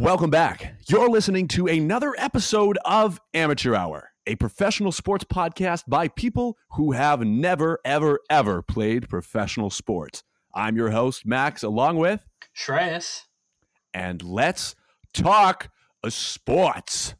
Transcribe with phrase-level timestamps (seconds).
[0.00, 0.76] Welcome back.
[0.88, 6.92] You're listening to another episode of Amateur Hour, a professional sports podcast by people who
[6.92, 10.22] have never, ever, ever played professional sports.
[10.54, 12.24] I'm your host, Max, along with
[12.56, 13.26] Shreyas.
[13.92, 14.74] And let's
[15.12, 15.68] talk
[16.02, 17.14] uh, sports.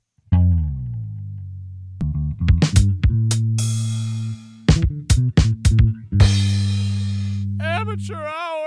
[7.60, 8.61] Amateur Hour.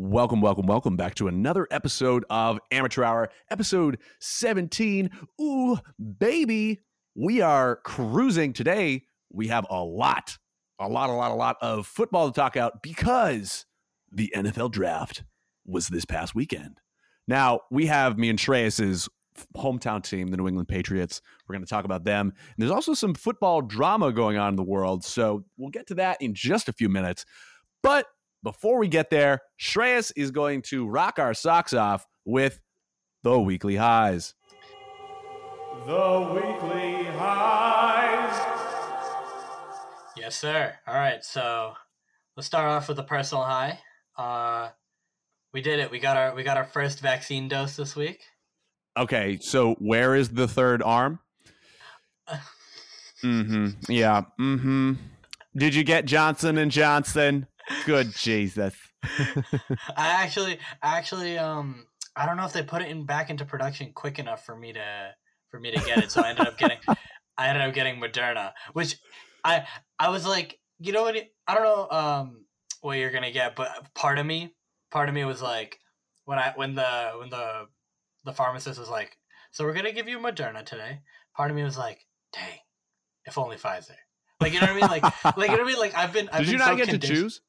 [0.00, 5.10] Welcome, welcome, welcome back to another episode of Amateur Hour, episode 17.
[5.40, 5.76] Ooh,
[6.20, 6.82] baby,
[7.16, 9.06] we are cruising today.
[9.32, 10.38] We have a lot,
[10.78, 13.66] a lot, a lot, a lot of football to talk out because
[14.12, 15.24] the NFL draft
[15.66, 16.78] was this past weekend.
[17.26, 19.08] Now, we have me and Shreyas's
[19.56, 21.20] hometown team, the New England Patriots.
[21.48, 22.28] We're going to talk about them.
[22.28, 25.04] And there's also some football drama going on in the world.
[25.04, 27.24] So we'll get to that in just a few minutes.
[27.82, 28.06] But
[28.42, 32.60] before we get there, Shreyas is going to rock our socks off with
[33.22, 34.34] the weekly highs.
[35.86, 38.58] The weekly highs.
[40.16, 40.74] Yes, sir.
[40.86, 41.74] All right, so
[42.36, 43.78] let's start off with a personal high.
[44.16, 44.68] Uh,
[45.52, 45.90] we did it.
[45.90, 48.20] We got our we got our first vaccine dose this week.
[48.96, 51.20] Okay, so where is the third arm?
[53.24, 53.68] mm-hmm.
[53.88, 54.22] Yeah.
[54.40, 54.94] Mm-hmm.
[55.56, 57.46] Did you get Johnson and Johnson?
[57.86, 58.74] Good Jesus.
[59.96, 63.92] I actually actually um I don't know if they put it in back into production
[63.92, 65.10] quick enough for me to
[65.50, 66.10] for me to get it.
[66.10, 66.78] So I ended up getting
[67.38, 68.96] I ended up getting Moderna, which
[69.44, 69.66] I
[69.98, 71.16] I was like, you know what?
[71.46, 72.44] I don't know um
[72.80, 74.54] what you're gonna get, but part of me,
[74.90, 75.78] part of me was like,
[76.24, 77.66] when I when the when the
[78.24, 79.16] the pharmacist was like,
[79.52, 81.00] so we're gonna give you Moderna today.
[81.36, 82.00] Part of me was like,
[82.32, 82.58] dang,
[83.24, 83.94] if only Pfizer.
[84.40, 84.88] Like you know what I mean?
[84.88, 85.02] Like
[85.36, 85.78] like you know what I mean?
[85.78, 86.28] Like I've been.
[86.28, 87.40] I've Did been you not so get to choose?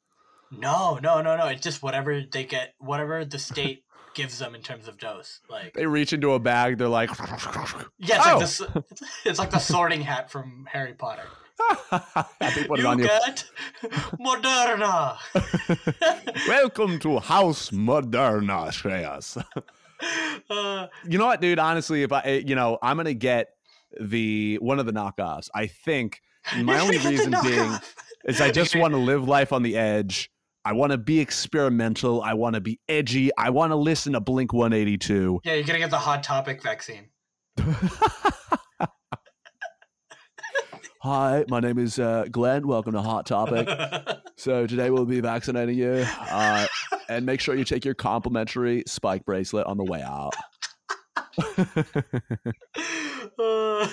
[0.52, 1.48] No, no, no, no.
[1.48, 3.84] It's just whatever they get, whatever the state
[4.16, 5.40] gives them in terms of dose.
[5.50, 7.10] Like they reach into a bag, they're like,
[8.00, 8.66] yeah, it's, oh.
[8.66, 8.84] like, the,
[9.26, 11.24] it's like the Sorting Hat from Harry Potter.
[11.92, 13.46] you get
[14.20, 15.18] Moderna.
[16.48, 19.44] Welcome to House Moderna, Shreyas.
[20.50, 21.60] Uh, you know what, dude?
[21.60, 23.50] Honestly, if I, you know, I'm gonna get
[24.00, 25.50] the one of the knockoffs.
[25.54, 26.22] I think
[26.58, 27.78] my only reason being
[28.26, 30.32] is I just want to live life on the edge.
[30.66, 32.22] I want to be experimental.
[32.22, 33.32] I want to be edgy.
[33.38, 35.40] I want to listen to Blink 182.
[35.46, 37.08] Yeah, you're gonna get the Hot Topic vaccine.
[41.02, 42.68] Hi, my name is uh, Glenn.
[42.68, 43.70] Welcome to Hot Topic.
[44.38, 46.68] so today we'll be vaccinating you, uh,
[47.08, 50.34] and make sure you take your complimentary spike bracelet on the way out.
[53.38, 53.88] no,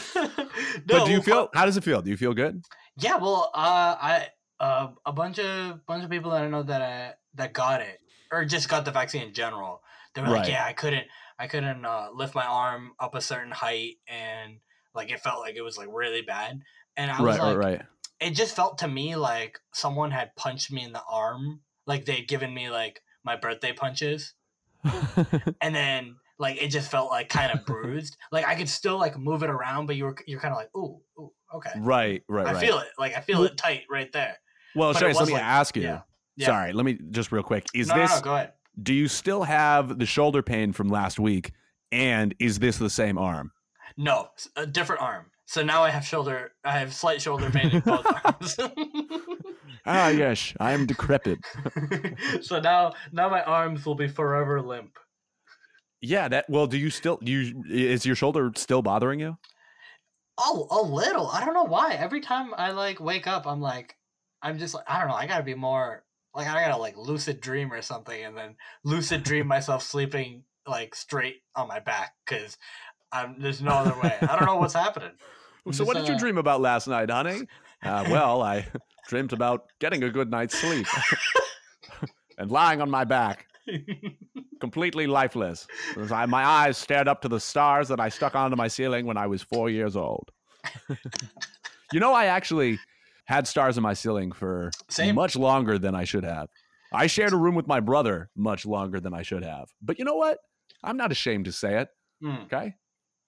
[0.86, 1.48] but do you feel?
[1.54, 2.02] How does it feel?
[2.02, 2.60] Do you feel good?
[2.98, 4.28] Yeah, well, uh, I
[4.60, 8.00] uh, a bunch of bunch of people that I know that I, that got it
[8.32, 9.82] or just got the vaccine in general.
[10.14, 10.40] They were right.
[10.40, 11.06] like, "Yeah, I couldn't,
[11.38, 14.58] I couldn't uh, lift my arm up a certain height, and
[14.94, 16.60] like it felt like it was like really bad."
[16.96, 17.82] And I was right, like, right, right.
[18.18, 22.26] It just felt to me like someone had punched me in the arm, like they'd
[22.26, 24.32] given me like my birthday punches,
[25.60, 28.16] and then like it just felt like kind of bruised.
[28.32, 30.74] Like I could still like move it around, but you were you're kind of like,
[30.74, 32.46] ooh, ooh, okay, right, right.
[32.46, 32.66] I right.
[32.66, 32.88] feel it.
[32.98, 34.38] Like I feel it tight right there.
[34.76, 35.12] Well, sorry.
[35.14, 35.82] let me like, ask you.
[35.82, 36.02] Yeah,
[36.36, 36.46] yeah.
[36.46, 37.66] Sorry, let me just real quick.
[37.74, 38.24] Is no, this?
[38.24, 38.48] No, no.
[38.82, 41.52] Do you still have the shoulder pain from last week?
[41.92, 43.52] And is this the same arm?
[43.96, 45.26] No, a different arm.
[45.46, 46.52] So now I have shoulder.
[46.64, 48.56] I have slight shoulder pain in both arms.
[49.86, 51.38] ah, yes, I am decrepit.
[52.42, 54.98] so now, now my arms will be forever limp.
[56.00, 56.50] Yeah, that.
[56.50, 57.18] Well, do you still?
[57.22, 59.38] Do you is your shoulder still bothering you?
[60.36, 61.28] Oh, a little.
[61.28, 61.94] I don't know why.
[61.94, 63.96] Every time I like wake up, I'm like,
[64.42, 65.14] I'm just like, I don't know.
[65.14, 66.04] I gotta be more
[66.34, 70.94] like I gotta like lucid dream or something, and then lucid dream myself sleeping like
[70.94, 72.58] straight on my back because
[73.12, 74.16] I'm there's no other way.
[74.20, 75.12] I don't know what's happening.
[75.66, 77.46] I'm so, just, what did uh, you dream about last night, honey?
[77.82, 78.66] Uh, well, I
[79.08, 80.86] dreamed about getting a good night's sleep
[82.38, 83.46] and lying on my back
[84.60, 85.66] completely lifeless.
[86.10, 89.16] I, my eyes stared up to the stars that I stuck onto my ceiling when
[89.16, 90.30] I was four years old.
[91.92, 92.78] you know, I actually
[93.26, 95.14] had stars in my ceiling for Same.
[95.14, 96.48] much longer than I should have.
[96.92, 99.68] I shared a room with my brother much longer than I should have.
[99.82, 100.38] But you know what?
[100.82, 101.88] I'm not ashamed to say it.
[102.22, 102.44] Mm.
[102.44, 102.74] Okay,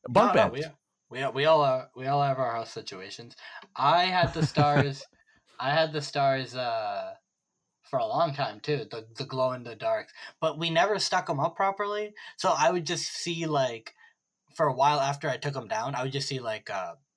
[0.08, 0.66] bunk no, beds.
[0.66, 0.72] No,
[1.10, 3.36] we, we, we all are, we all have our house situations.
[3.76, 5.04] I had the stars.
[5.60, 6.54] I had the stars.
[6.54, 7.14] Uh,
[7.88, 8.86] for a long time too.
[8.90, 10.08] The the glow in the dark,
[10.40, 12.14] but we never stuck them up properly.
[12.36, 13.94] So I would just see like
[14.54, 17.07] for a while after I took them down, I would just see like uh like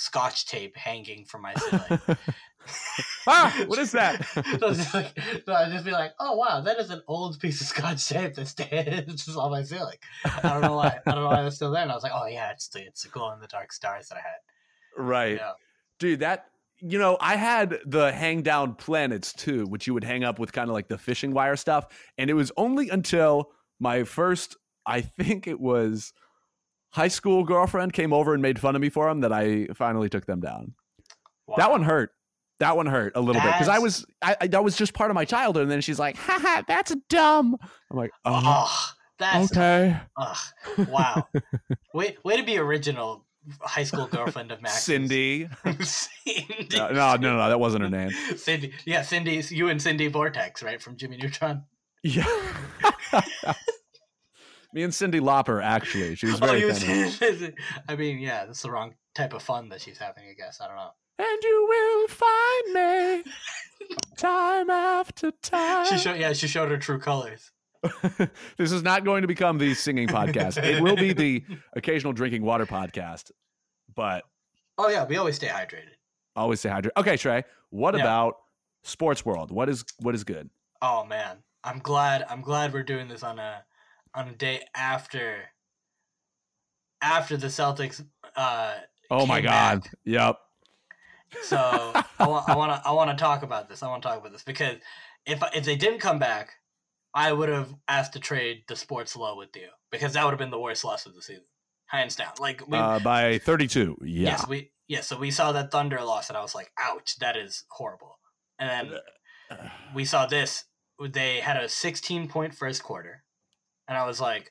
[0.00, 2.00] scotch tape hanging from my ceiling.
[3.26, 4.24] ah, what is that?
[4.34, 5.12] so, just like,
[5.44, 8.34] so I'd just be like, oh wow, that is an old piece of scotch tape
[8.34, 9.96] that's it's just on my ceiling.
[10.24, 10.98] I don't know why.
[11.06, 11.82] I don't know why it's still there.
[11.82, 14.08] And I was like, oh yeah, it's the it's the glow in the dark stars
[14.08, 15.06] that I had.
[15.06, 15.36] right.
[15.36, 15.52] Yeah.
[15.98, 16.46] Dude, that
[16.80, 20.52] you know, I had the hang down planets too, which you would hang up with
[20.52, 21.86] kind of like the fishing wire stuff.
[22.16, 24.56] And it was only until my first,
[24.86, 26.14] I think it was
[26.90, 30.08] high school girlfriend came over and made fun of me for them that I finally
[30.08, 30.74] took them down.
[31.56, 32.12] That one hurt.
[32.60, 35.10] That one hurt a little bit because I was I, I that was just part
[35.10, 35.62] of my childhood.
[35.62, 37.56] And then she's like, "Haha, that's dumb."
[37.90, 40.36] I'm like, "Oh, Oh, that's okay." ugh,
[40.88, 41.26] wow.
[41.94, 43.24] way way to be original,
[43.62, 44.82] high school girlfriend of Max.
[44.82, 45.48] Cindy.
[45.80, 46.66] Cindy.
[46.76, 48.10] No, no, no, no, that wasn't her name.
[48.36, 48.74] Cindy.
[48.84, 49.42] Yeah, Cindy.
[49.48, 51.64] You and Cindy Vortex, right from Jimmy Neutron.
[52.02, 52.26] Yeah.
[54.72, 56.14] Me and Cyndi Lauper, actually.
[56.14, 56.72] She was Oh, very you.
[56.72, 57.54] funny.
[57.88, 60.24] I mean, yeah, that's the wrong type of fun that she's having.
[60.28, 60.90] I guess I don't know.
[61.18, 63.32] And you will find me
[64.16, 65.86] time after time.
[65.86, 66.18] She showed.
[66.18, 67.50] Yeah, she showed her true colors.
[68.58, 70.62] this is not going to become the singing podcast.
[70.62, 71.42] It will be the
[71.74, 73.30] occasional drinking water podcast,
[73.94, 74.22] but
[74.78, 75.94] Oh yeah, we always stay hydrated.
[76.36, 76.90] always stay hydrated.
[76.98, 78.02] Okay, Trey, what Yeah.
[78.02, 78.34] about
[78.82, 79.50] sports world?
[79.50, 80.48] What is what is good?
[80.82, 82.24] Oh man, I'm glad.
[82.28, 83.62] I'm glad we're doing this on a
[84.14, 85.50] on a day after
[87.02, 88.04] after the Celtics.
[88.36, 88.74] Uh,
[89.12, 89.82] Oh my god.
[89.82, 89.94] back.
[90.04, 90.36] Yep.
[91.42, 93.82] so I want I want to I want to talk about this.
[93.82, 94.76] I want to talk about this because
[95.26, 96.50] if if they didn't come back,
[97.12, 100.38] I would have asked to trade the sports low with you because that would have
[100.38, 101.44] been the worst loss of the season,
[101.86, 102.32] hands down.
[102.38, 103.96] Like we, Uh, by 32.
[104.02, 104.30] Yeah.
[104.30, 105.00] yes, we yeah.
[105.00, 108.18] So we saw that Thunder loss, and I was like, ouch, that is horrible.
[108.60, 109.00] And then
[109.94, 110.64] we saw this.
[111.00, 113.24] They had a 16 point first quarter,
[113.90, 114.50] and I was like,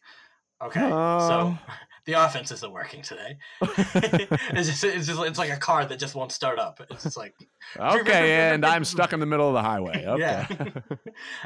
[0.61, 1.59] okay, so Oh.
[2.05, 3.37] the offense isn't working today.
[3.61, 6.81] it's just it's just it's like a car that just won't start up.
[6.91, 7.33] It's just like
[7.79, 10.05] okay, and I'm stuck in the middle of the highway.
[10.05, 10.19] Okay.
[10.19, 10.79] Yeah.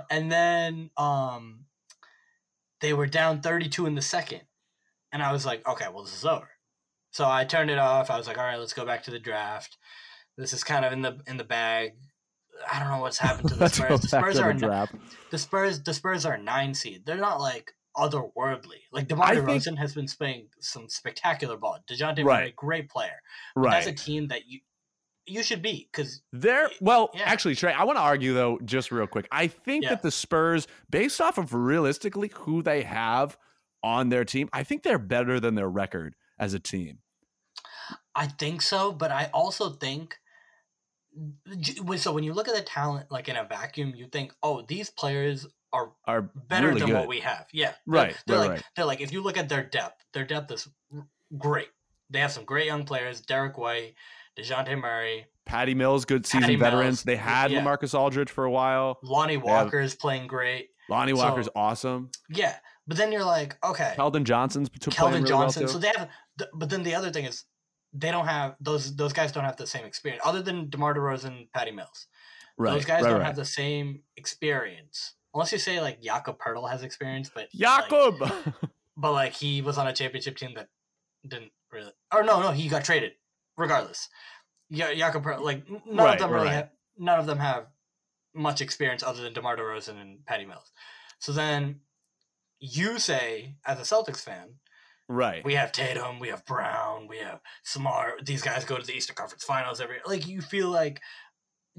[0.09, 1.65] and then um
[2.81, 4.41] they were down 32 in the second.
[5.11, 6.49] And I was like, okay, well this is over.
[7.11, 8.09] So I turned it off.
[8.09, 9.77] I was like, all right, let's go back to the draft.
[10.37, 11.91] This is kind of in the in the bag.
[12.71, 14.01] I don't know what's happened to the Spurs.
[14.01, 14.89] The Spurs are the
[15.29, 17.05] the Spurs the Spurs are a nine seed.
[17.05, 18.81] They're not like otherworldly.
[18.91, 21.79] Like DeMar think- DeRozan has been playing some spectacular ball.
[21.89, 22.39] Dejounte Right.
[22.41, 23.21] Murray, great player.
[23.55, 24.59] But That's a team that you
[25.25, 27.21] you should be because There, well, Yeah.
[27.23, 29.25] actually, Trey, I want to argue though, just real quick.
[29.31, 29.91] I think Yeah.
[29.91, 33.37] that the Spurs, based off of realistically who they have
[33.81, 36.99] on their team, I think they're better than their record as a team.
[38.13, 40.17] I think so, but I also think
[41.95, 44.89] so when you look at the talent like in a vacuum, you think, oh, these
[44.89, 46.95] players are Are better really than good.
[46.99, 47.47] what we have.
[47.51, 48.63] Yeah, they're- Right, They're, right, like right.
[48.75, 50.67] they're like if you look at their depth, their depth is
[51.37, 51.69] great.
[52.09, 53.95] They have some great young players: Derrick White,
[54.37, 56.83] Dejounte Murray, Patty Mills, good seasoned Patty veterans.
[56.99, 57.61] Mills, They had yeah.
[57.63, 58.99] LaMarcus Aldridge for a while.
[59.03, 60.69] Lonnie have- Walker is playing great.
[60.89, 62.11] Lonnie So- Walker's awesome.
[62.29, 62.55] Yeah,
[62.87, 65.63] but then you're like, okay, Keldon Johnson's playing really Johnson.
[65.63, 66.09] Well so they have,
[66.53, 67.45] but then the other thing is,
[67.93, 68.95] they don't have those.
[68.95, 72.07] Those guys don't have the same experience, other than DeMar DeRozan, Patty Mills.
[72.57, 73.25] right, those guys right, don't right.
[73.25, 78.15] have the same experience, unless you say like Jakob Poeltl has experience, but like- Jakob.
[78.97, 80.69] but like he was on a championship team that
[81.27, 83.13] didn't really, or no, no, he got traded.
[83.57, 84.09] Regardless,
[84.69, 86.53] yeah, Jakob Poeltl, like none Right, of them really right.
[86.53, 87.67] have, none of them have
[88.33, 90.71] much experience other than DeMar DeRozan and Patty Mills.
[91.19, 91.81] So then
[92.59, 94.55] you say, as a Celtics fan,
[95.07, 95.43] right.
[95.45, 98.25] we have Tatum, we have Brown, we have Smart.
[98.25, 99.97] These guys go to the Eastern Conference Finals every.
[100.05, 100.99] Like you feel like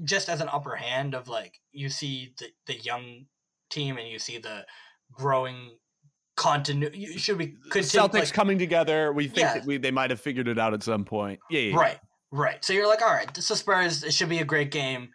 [0.03, 3.25] just as an upper hand of like you see the the young
[3.69, 4.65] team and you see the
[5.11, 5.71] growing
[6.37, 6.99] continuity.
[6.99, 9.13] You should be The continue, Celtics like, coming together.
[9.13, 9.53] We think Yeah.
[9.55, 11.39] that we, they might have figured it out at some point.
[11.49, 11.79] Yeah, yeah, yeah.
[11.79, 11.99] right,
[12.31, 12.65] right.
[12.65, 14.03] So you're like, all right, this is Spurs.
[14.03, 15.09] It should be a great game.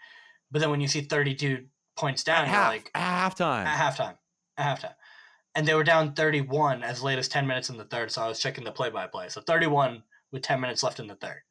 [0.50, 1.66] But then when you see 32
[1.96, 3.64] points down, At you're half, like, at halftime.
[3.66, 4.16] at halftime,
[4.56, 4.94] at halftime.
[5.54, 8.10] And they were down 31 as late as 10 minutes in the third.
[8.10, 9.28] So I was checking the play by play.
[9.28, 10.02] So 31
[10.32, 11.42] with 10 minutes left in the third.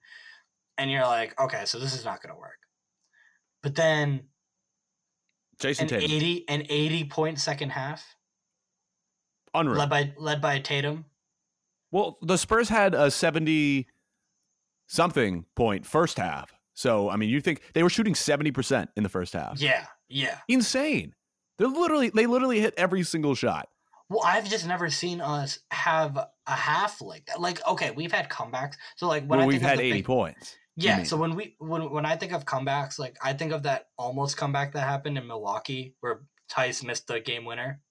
[0.78, 2.58] And you're like, okay, so this is not going to work.
[3.62, 4.22] But then
[5.60, 8.04] Jayson an Tatum, 80 an 80 point second half
[9.54, 9.78] unreal.
[9.78, 11.06] led by led by Tatum.
[11.92, 13.88] Well, the Spurs had a 70
[14.88, 16.54] something point first half.
[16.74, 19.60] So, I mean, you think they were shooting 70% in the first half.
[19.60, 20.38] Yeah, yeah.
[20.48, 21.14] Insane.
[21.58, 23.68] They're literally they literally hit every single shot.
[24.08, 27.42] Well, I've just never seen us have a half like that.
[27.42, 28.74] Like, okay, we've had comebacks.
[28.96, 30.56] So like when Well, I we've had 80 big- points.
[30.84, 33.88] Yeah, so when we when when I think of comebacks, like I think of that
[33.98, 36.22] almost comeback that happened in Milwaukee where
[36.52, 37.82] Theis missed the game winner.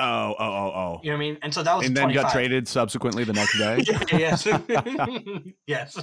[0.00, 1.00] Oh, oh, oh, oh.
[1.02, 1.38] You know what I mean?
[1.42, 2.22] And so that was And then 25.
[2.22, 3.82] got traded subsequently the next day.
[4.12, 4.46] yes.
[5.66, 5.98] yes.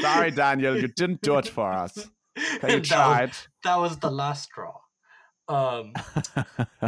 [0.00, 2.08] Sorry, Daniel, you didn't do it for us.
[2.34, 3.32] You that, was, tried.
[3.62, 4.72] that was the last straw.
[5.48, 5.92] Um,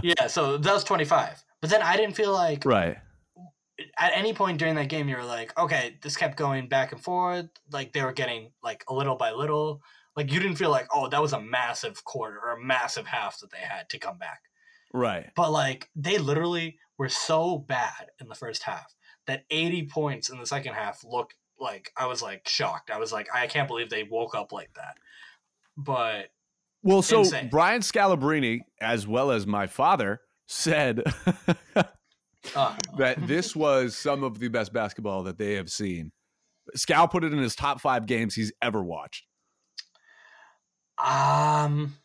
[0.02, 1.44] yeah, so that was 25.
[1.60, 2.96] But then I didn't feel like right.
[3.98, 7.02] At any point during that game you were like, okay, this kept going back and
[7.02, 7.46] forth.
[7.72, 9.82] Like they were getting like a little by little.
[10.16, 13.40] Like you didn't feel like, oh, that was a massive quarter or a massive half
[13.40, 14.40] that they had to come back.
[14.92, 15.30] Right.
[15.34, 18.94] But like they literally were so bad in the first half
[19.26, 22.90] that 80 points in the second half looked like I was like shocked.
[22.90, 24.96] I was like, I can't believe they woke up like that.
[25.76, 26.30] But
[26.82, 27.48] Well, so Insane.
[27.50, 31.02] Brian Scalabrine, as well as my father, said
[32.54, 36.12] uh, that this was some of the best basketball that they have seen.
[36.76, 39.26] Scal put it in his top five games he's ever watched.
[41.02, 41.96] um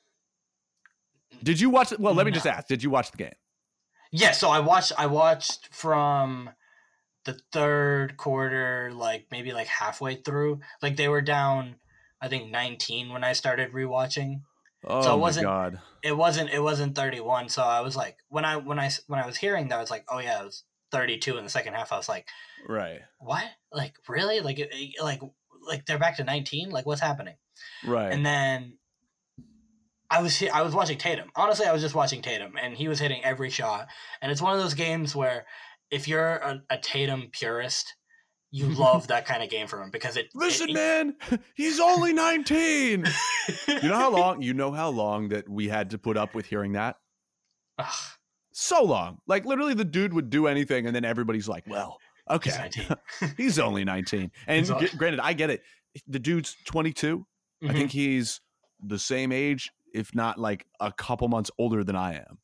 [1.43, 1.99] Did you watch it?
[1.99, 2.67] Well, let me just ask.
[2.67, 3.33] Did you watch the game?
[4.11, 6.49] yeah, so I watched I watched from
[7.25, 10.61] the third quarter, like maybe like halfway through.
[10.81, 11.75] Like they were down
[12.21, 14.41] I think 19 when I started rewatching.
[14.85, 15.81] Oh So it my wasn't- god!
[16.03, 19.25] It wasn't it wasn't 31, so I was like when I when I when I
[19.25, 21.91] was hearing that I was like, "Oh yeah, it was 32 in the second half."
[21.91, 22.27] I was like,
[22.67, 23.43] Right, what?
[23.71, 24.39] Like really?
[24.39, 25.21] Like it- like
[25.67, 26.69] like they're back to 19?
[26.69, 27.35] Like what's happening?
[27.85, 28.11] right.
[28.13, 28.77] And then
[30.09, 31.29] I was I was watching Tatum.
[31.35, 33.87] Honestly, I was just watching Tatum and he was hitting every shot.
[34.21, 35.45] And it's one of those games where
[35.91, 37.93] if you're a, a Tatum purist,
[38.51, 41.15] you love that kind of game from him because it Listen, it, man,
[41.55, 43.05] he's only nineteen.
[43.67, 44.41] you know how long?
[44.41, 46.97] You know how long that we had to put up with hearing that?
[47.77, 47.93] Ugh,
[48.51, 49.19] So long.
[49.27, 51.97] Like literally, the dude would do anything, and then everybody's like, "Well,
[52.29, 55.61] okay, he's he's only 19." And g- granted, I get it.
[56.07, 57.25] The dude's 22.
[57.61, 57.71] I Mhm.
[57.73, 58.41] think he's
[58.81, 62.37] the same age, if not like a couple months older than I am.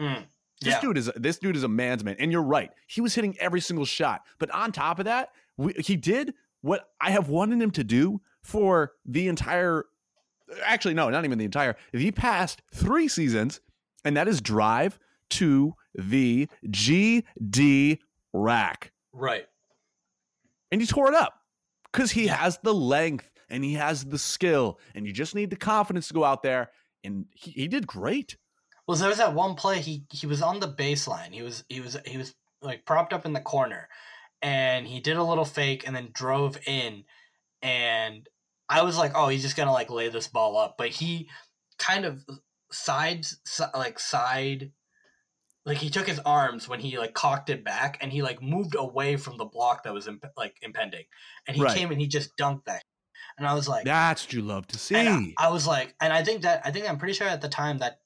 [0.00, 0.24] Mm,
[0.60, 0.80] This yeah.
[0.80, 2.70] dude is this dude is a man's man, and you're right.
[2.86, 6.88] He was hitting every single shot, but on top of that, we, he did what
[7.00, 9.84] I have wanted him to do for the entire.
[10.64, 11.76] Actually, no, not even the entire.
[11.92, 13.60] The past three seasons,
[14.04, 14.98] and that is drive
[15.30, 17.98] to the GD
[18.32, 19.46] rack, Right.
[20.72, 21.34] and he tore it up
[21.92, 22.36] because he Yeah.
[22.36, 26.14] has the length and he has the skill, and you just need the confidence to
[26.14, 26.70] go out there,
[27.04, 28.36] and he, he did great.
[28.86, 29.80] Well, there was that one play.
[29.80, 31.32] He he was on the baseline.
[31.32, 33.88] He was he was he was like propped up in the corner,
[34.42, 37.04] and he did a little fake and then drove in,
[37.62, 38.28] and
[38.68, 41.28] I was like, oh, he's just gonna like lay this ball up, but he
[41.78, 42.24] kind of
[42.70, 43.40] sides
[43.74, 44.72] like side.
[45.66, 48.74] Like he took his arms when he like cocked it back, and he like moved
[48.74, 51.04] away from the block that was imp- like impending,
[51.46, 51.76] and he Right.
[51.76, 52.84] came and he just dunked that,
[53.36, 54.96] and I was like, That's what you love to see.
[55.38, 57.48] I, I was like, and I think that I think I'm pretty sure at the
[57.48, 58.00] time that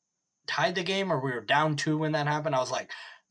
[0.46, 2.54] tied the game or we were down two when that happened.
[2.54, 2.90] I was like,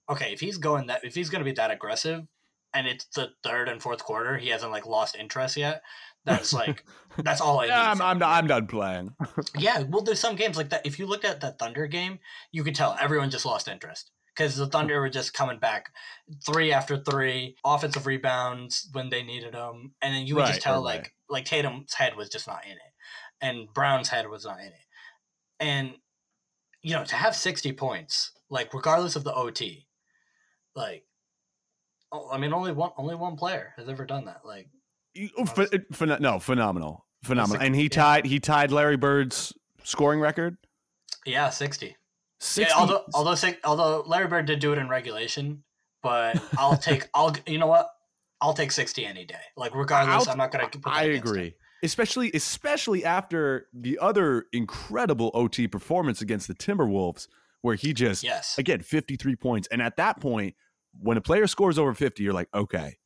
[0.09, 2.25] okay, if he's going that if he's going to be that aggressive,
[2.73, 5.81] and it's the third and fourth quarter, he hasn't like lost interest yet.
[6.25, 6.83] That's like
[7.17, 7.65] that's all I.
[7.65, 9.15] yeah, I'm I'm, done- I'm done playing.
[9.57, 10.85] Yeah, well, there's some games like that.
[10.85, 12.19] If you looked at that Thunder game,
[12.51, 15.93] you could tell everyone just lost interest because the Thunder were just coming back
[16.45, 20.61] three after three, offensive rebounds when they needed them, and then you would Right, just
[20.61, 22.93] tell right, like like Tatum's head was just not in it,
[23.41, 24.85] and Brown's head was not in it,
[25.59, 25.93] and
[26.81, 29.87] you know to have 60 points, like regardless of the OT,
[30.75, 31.03] like.
[32.31, 34.41] I mean, only one only one player has ever done that.
[34.45, 34.67] Like,
[35.37, 37.61] oh, phen- no, phenomenal, phenomenal.
[37.61, 37.89] And he yeah.
[37.89, 39.53] tied he tied Larry Bird's
[39.83, 40.57] scoring record.
[41.25, 41.95] yeah, 60.
[42.39, 45.63] 60, Yeah, although although although Larry Bird did do it in regulation,
[46.01, 47.89] but I'll take I'll you know what
[48.41, 49.35] I'll take sixty any day.
[49.55, 50.69] Like regardless, I'll- I'm not gonna.
[50.85, 51.47] I agree.
[51.47, 51.53] him.
[51.81, 57.27] Especially especially after the other incredible OT performance against the Timberwolves,
[57.61, 59.67] where he just Yes, again 53 points.
[59.71, 60.55] And at that point,
[60.99, 62.97] when a player scores over 50, you're like, okay,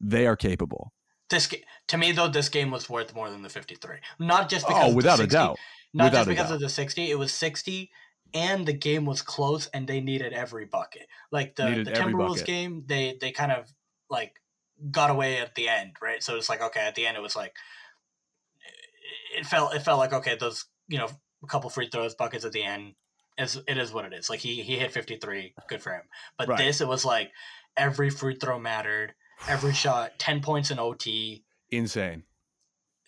[0.00, 0.92] they are capable.
[1.30, 1.52] this
[1.88, 3.98] to me though this game was worth more than the fifty three.
[4.18, 5.58] Not just oh, because Oh, of the without a 60 doubt.
[5.94, 6.54] Not Without just because doubt.
[6.54, 7.10] of the sixty.
[7.10, 7.90] It was sixty,
[8.34, 11.06] and the game was close, and they needed every bucket.
[11.32, 13.72] Like the Needed the Timberwolves game, they they kind of
[14.10, 14.34] like
[14.90, 16.22] got away at the end, right?
[16.22, 17.54] So it's like okay, at the end it was like
[19.36, 21.08] it felt it felt like okay, those you know
[21.42, 22.94] a couple free throws, buckets at the end.
[23.38, 24.28] Is it is what it is.
[24.28, 26.02] Like he he hit fifty three, good for him.
[26.36, 26.58] But Right.
[26.58, 27.30] this it was like
[27.76, 29.14] every free throw mattered,
[29.48, 31.44] every shot, ten points in OT.
[31.70, 32.24] Insane.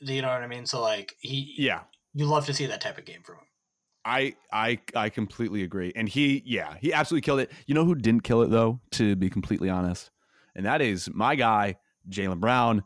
[0.00, 0.66] You know what I mean?
[0.66, 1.80] So like he, Yeah.
[2.14, 3.44] you love to see that type of game from him.
[4.04, 5.92] I I I completely agree.
[5.94, 7.50] And he yeah, he absolutely killed it.
[7.66, 10.10] You know who didn't kill it though, to be completely honest?
[10.54, 11.76] And that is my guy,
[12.08, 12.84] Jaylen Brown.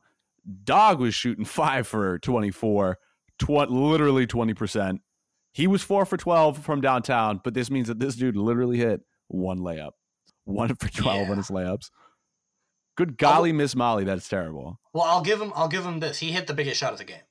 [0.64, 2.98] Dog was shooting five for 24,
[3.38, 4.98] tw- literally 20%.
[5.54, 9.00] He was four for 12 from downtown, but this means that this dude literally hit
[9.28, 9.92] one layup.
[10.44, 11.90] One for 12 on his layups.
[12.96, 14.78] Good golly, Miss Molly, that's terrible.
[14.92, 15.52] Well, I'll give him.
[15.56, 16.18] I'll give him this.
[16.18, 17.22] He hit the biggest shot of the game.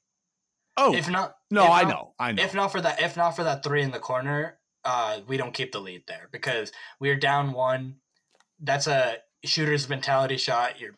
[0.76, 2.44] Oh If not, no, if I not- know, I know.
[2.44, 5.54] If not for that, if not for that three in the corner, uh, we don't
[5.54, 7.98] keep the lead there because we're down one.
[8.60, 10.80] That's a shooter's mentality shot.
[10.80, 10.96] You're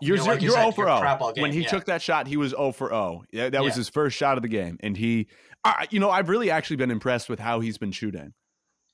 [0.00, 1.00] You're know, zero, like you you're said, 0 for you're 0.
[1.00, 1.68] crap When he yeah.
[1.68, 3.24] took that shot, he was 0 for 0.
[3.30, 3.80] Yeah, that was Yeah.
[3.80, 5.28] his first shot of the game, and he,
[5.64, 8.34] I you know, I've really actually been impressed with how he's been shooting.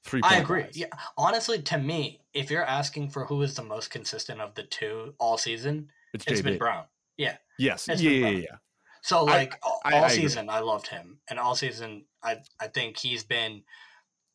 [0.05, 0.21] Three.
[0.23, 0.65] I agree.
[0.73, 4.63] Yeah, honestly, to me, if you're asking for who is the most consistent of the
[4.63, 6.45] two all season, it's it's JB.
[6.45, 6.85] been Brown.
[7.17, 8.57] Yes, It's yeah, been yeah, yeah.
[9.03, 10.17] So I- like all I- I all agree.
[10.17, 13.63] season, I loved him, and all season, I I think he's been.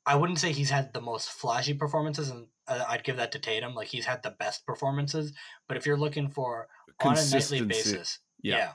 [0.06, 3.40] I wouldn't say he's had the most flashy performances, and uh, I'd give that to
[3.40, 3.74] Tatum.
[3.76, 5.32] Like he's had the best performances,
[5.70, 6.68] but if you're looking for
[7.00, 7.66] on a nightly Consistency.
[7.66, 8.58] basis, Yeah.
[8.58, 8.72] yeah,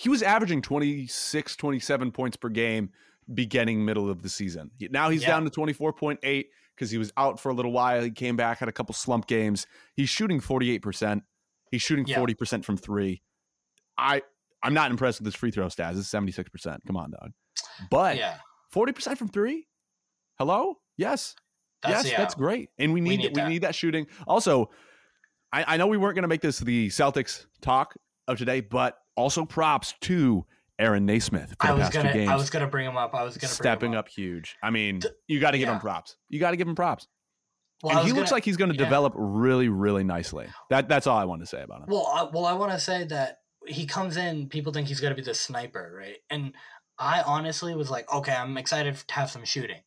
[0.00, 2.88] He was averaging 26, 27 points per game
[3.34, 4.70] beginning middle of the season.
[4.90, 5.28] Now he's Yeah.
[5.28, 8.02] down to 24.8 because he was out for a little while.
[8.02, 9.66] He came back, had a couple slump games.
[9.94, 11.22] He's shooting 48%.
[11.70, 12.16] He's shooting Yeah.
[12.16, 13.22] 40% from three.
[13.98, 14.22] I
[14.62, 15.98] I'm not impressed with his free throw stats.
[15.98, 16.80] It's 76%.
[16.86, 17.32] Come on, dog.
[17.90, 18.38] But yeah,
[18.74, 19.68] 40% from three?
[20.38, 20.76] Hello?
[20.96, 21.34] Yes.
[21.82, 22.18] that's yes, yeah.
[22.18, 22.70] that's great.
[22.78, 23.48] And we need, need we that.
[23.50, 24.06] need that shooting.
[24.26, 24.70] Also,
[25.52, 27.94] I, I know we weren't going to make this the Celtics talk
[28.28, 30.44] of today, but also props to
[30.78, 32.30] Aaron Nesmith for I the was past gonna, two games.
[32.30, 33.14] I was gonna bring him up.
[33.14, 34.56] I was gonna bring him stepping up huge.
[34.62, 36.16] I mean, you got to give him props.
[36.28, 37.06] You got to give him props.
[37.82, 38.84] Well, and he looks gonna- like he's going to yeah.
[38.84, 40.46] develop really, really nicely.
[40.70, 41.86] That that's all I want to say about him.
[41.88, 44.48] Well, I, well, I want to say that he comes in.
[44.48, 46.18] People think he's going to be the sniper, right?
[46.28, 46.54] And
[46.98, 49.80] I honestly was like, okay, I'm excited to have some shooting,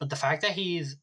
[0.00, 0.96] but the fact that he's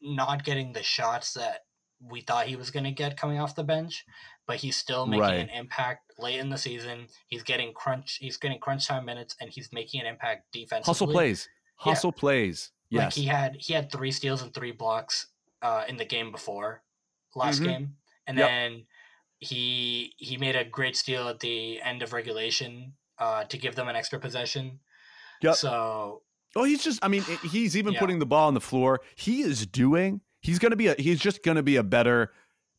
[0.00, 1.60] not getting the shots that
[2.00, 4.04] we thought he was going to get coming off the bench,
[4.46, 5.34] but he's still making Right.
[5.40, 7.08] an impact late in the season.
[7.26, 8.16] He's getting crunch.
[8.20, 10.90] He's getting crunch time minutes, and he's making an impact defensively.
[10.90, 11.48] Hustle plays.
[11.48, 11.84] Yeah.
[11.92, 12.70] Hustle plays.
[12.92, 15.26] Like he had he had three steals and three blocks
[15.62, 16.82] uh, in the game before
[17.34, 17.64] last Mhm.
[17.66, 18.48] game, and Yep.
[18.48, 18.86] then
[19.40, 23.88] he he made a great steal at the end of regulation uh, to give them
[23.88, 24.78] an extra possession.
[25.42, 25.54] Yep.
[25.56, 26.22] So
[26.54, 26.98] Oh, he's just.
[27.02, 28.00] I mean, he's even Yeah.
[28.00, 29.00] putting the ball on the floor.
[29.14, 30.20] He is doing.
[30.40, 30.94] He's going to be a.
[30.94, 32.32] He's just going to be a better.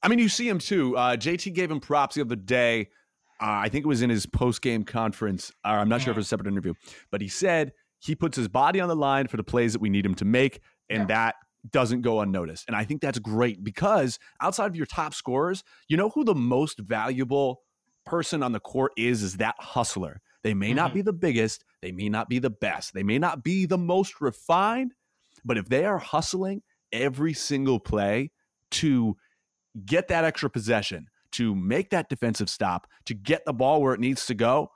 [0.04, 0.96] I mean, you see him too.
[0.98, 2.90] Uh, JT gave him props the other day.
[3.42, 5.52] Uh, I think it was in his post game conference.
[5.66, 6.74] Or I'm not sure if it was a separate interview,
[7.12, 9.90] but he said he puts his body on the line for the plays that we
[9.90, 11.06] need him to make, and Yeah.
[11.06, 11.36] that
[11.72, 12.66] doesn't go unnoticed.
[12.68, 16.36] And I think that's great because outside of your top scorers, you know who the
[16.36, 17.62] most valuable
[18.06, 19.22] person on the court is?
[19.24, 20.22] Is that hustler.
[20.44, 20.94] They may not Mhm.
[20.96, 24.22] be the biggest, they may not be the best, they may not be the most
[24.22, 24.94] refined,
[25.44, 26.62] but if they are hustling
[26.94, 28.32] every single play
[28.72, 29.18] to
[29.86, 34.00] get that extra possession, to make that defensive stop, to get the ball where it
[34.00, 34.72] needs to go,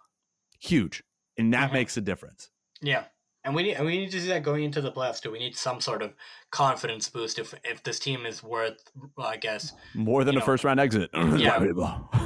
[0.60, 1.04] huge.
[1.38, 1.74] And that Mhm.
[1.74, 2.50] makes a difference.
[2.82, 3.06] yeah,
[3.44, 5.32] and we need and we need to see that going into the playoffs too.
[5.32, 6.14] We need some sort of
[6.52, 8.82] confidence boost if if this team is worth,
[9.16, 11.10] well, I guess, More than a know, first round exit.
[11.16, 11.64] yeah.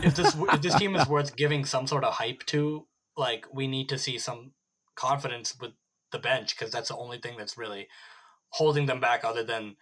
[0.04, 3.68] if this if this team is worth giving some sort of hype to, like we
[3.68, 4.54] need to see some
[4.96, 5.72] confidence with
[6.12, 7.88] the bench because that's the only thing that's really
[8.50, 9.76] holding them back, other than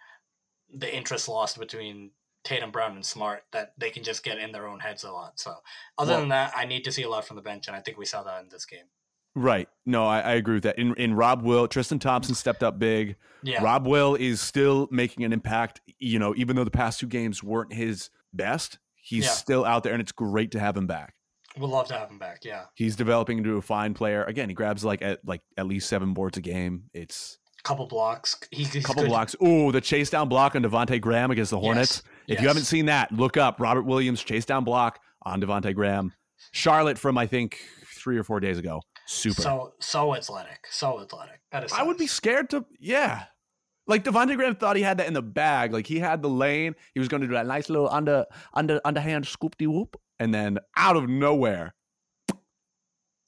[0.72, 2.10] the interest lost between
[2.44, 5.40] Tatum Brown and Smart that they can just get in their own heads a lot.
[5.40, 5.54] So,
[5.98, 7.80] other Well- than that, I need to see a lot from the bench, and I
[7.80, 8.84] think we saw that in this game.
[9.36, 9.68] Right.
[9.84, 10.78] No, I, I agree with that.
[10.78, 13.16] In in Rob Will, Tristan Thompson stepped up big.
[13.42, 15.80] Yeah, Rob Will is still making an impact.
[15.98, 19.30] You know, even though the past two games weren't his best, he's Yeah.
[19.32, 21.14] still out there, and it's great to have him back.
[21.56, 22.44] we'd love to have him back.
[22.44, 24.24] Yeah, He's developing into a fine player.
[24.24, 26.84] Again, he grabs like at like at least seven boards a game.
[26.92, 28.36] It's couple blocks.
[28.52, 29.08] He, he's a couple good.
[29.08, 29.34] blocks.
[29.40, 32.02] Oh, the chase down block on Devonte Graham against the Hornets.
[32.26, 36.12] If you haven't seen that, look up Robert Williams chase down block on Devonte Graham.
[36.52, 38.80] Charlotte from I think three or four days ago.
[39.06, 39.42] Super.
[39.42, 41.40] So so athletic, so athletic.
[41.52, 41.72] That is.
[41.72, 43.24] I would be scared to, yeah.
[43.86, 45.72] Like Devontae Graham thought he had that in the bag.
[45.72, 46.74] Like he had the lane.
[46.94, 50.34] He was going to do that nice little under under underhand scoop de whoop, and
[50.34, 51.74] then out of nowhere,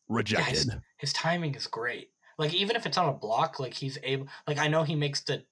[0.09, 0.81] rejected.
[0.99, 2.11] his timing is great.
[2.39, 4.29] Like even if it's on a block, like he's able.
[4.47, 5.45] Like I know he makes the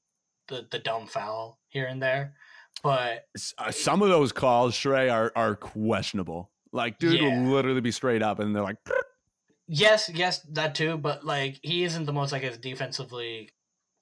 [0.49, 2.35] the, the dumb foul here and there,
[2.85, 3.25] but
[3.59, 6.51] uh, some of those calls, Shrey, are are questionable.
[6.71, 7.43] Like dude Yeah.
[7.43, 8.77] will literally be straight up, and they're like,
[9.67, 10.99] yes, yes, that too.
[10.99, 13.49] But like he isn't the most like as defensively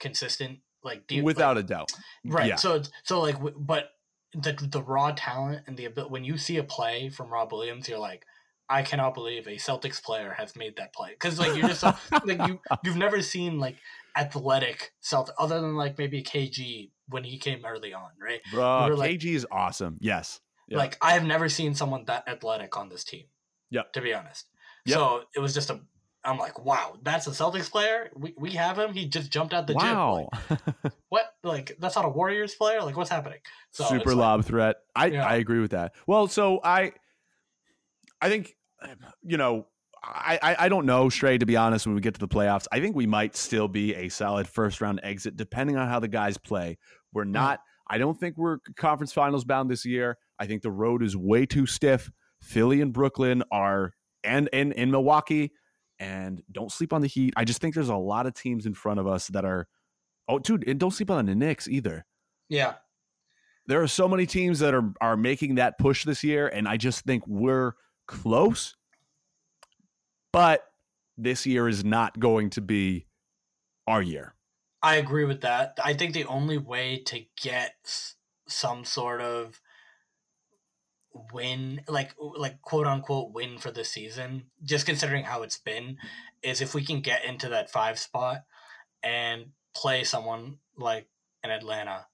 [0.00, 0.58] consistent.
[0.82, 1.92] Like without like, a doubt.
[2.26, 2.48] right.
[2.48, 2.56] yeah.
[2.56, 3.90] So so like, but
[4.34, 7.88] the the raw talent and the ability when you see a play from Rob Williams,
[7.88, 8.26] you're like.
[8.70, 11.92] I cannot believe a Celtics player has made that play because like you're just so,
[12.24, 13.76] like you you've never seen like
[14.16, 18.40] athletic Celtic other than like maybe KG when he came early on, right?
[18.52, 19.96] Bro, we like- KG is awesome.
[20.00, 20.40] Yes.
[20.68, 20.78] Yeah.
[20.78, 23.24] Like I have never seen someone that athletic on this team.
[23.70, 23.82] Yeah.
[23.94, 24.46] To be honest.
[24.86, 24.94] Yep.
[24.96, 25.80] So it was just a
[26.24, 28.08] I'm like, wow, that's a Celtics player.
[28.16, 28.92] We, we have him.
[28.94, 29.82] He just jumped out the gym.
[29.82, 30.28] wow.
[30.48, 30.60] Like,
[31.08, 31.34] what?
[31.42, 32.80] Like that's not a Warriors player.
[32.82, 33.40] Like what's happening?
[33.70, 34.76] So super it's like- lob threat.
[34.94, 35.26] I Yeah.
[35.26, 35.94] I agree with that.
[36.06, 36.92] Well, so I
[38.20, 38.54] I think
[39.22, 39.66] you know
[40.04, 41.38] I, I don't know, Stray.
[41.38, 43.94] To be honest, when we get to the playoffs, I think we might still be
[43.94, 46.78] a solid first round exit, depending on how the guys play.
[47.12, 47.30] We're mm.
[47.30, 47.60] not.
[47.88, 50.18] I don't think we're conference finals bound this year.
[50.38, 52.10] I think the road is way too stiff.
[52.40, 55.52] Philly and Brooklyn are, and and in Milwaukee,
[56.00, 57.34] and don't sleep on the Heat.
[57.36, 59.68] I just think there's a lot of teams in front of us that are.
[60.28, 62.06] Oh, dude, and don't sleep on the Knicks either.
[62.48, 62.74] Yeah.
[63.66, 66.76] There are so many teams that are are making that push this year, and I
[66.76, 67.74] just think we're
[68.08, 68.74] close.
[70.32, 70.64] But
[71.18, 73.06] this year is not going to be
[73.86, 74.34] our year.
[74.82, 75.78] I agree with that.
[75.82, 77.74] I think the only way to get
[78.48, 79.60] some sort of
[81.32, 85.98] win, like like quote unquote win for the season, just considering how it's been,
[86.42, 88.44] is if we can get into that five spot
[89.02, 91.06] and play someone like
[91.44, 92.06] in Atlanta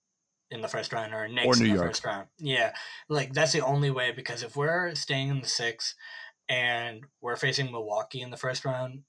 [0.51, 1.89] in the first round or Knicks New in the York.
[1.89, 2.29] first round.
[2.39, 2.73] Yeah,
[3.09, 5.95] like that's the only way because if we're staying in the six
[6.49, 9.03] and we're facing Milwaukee in the first round,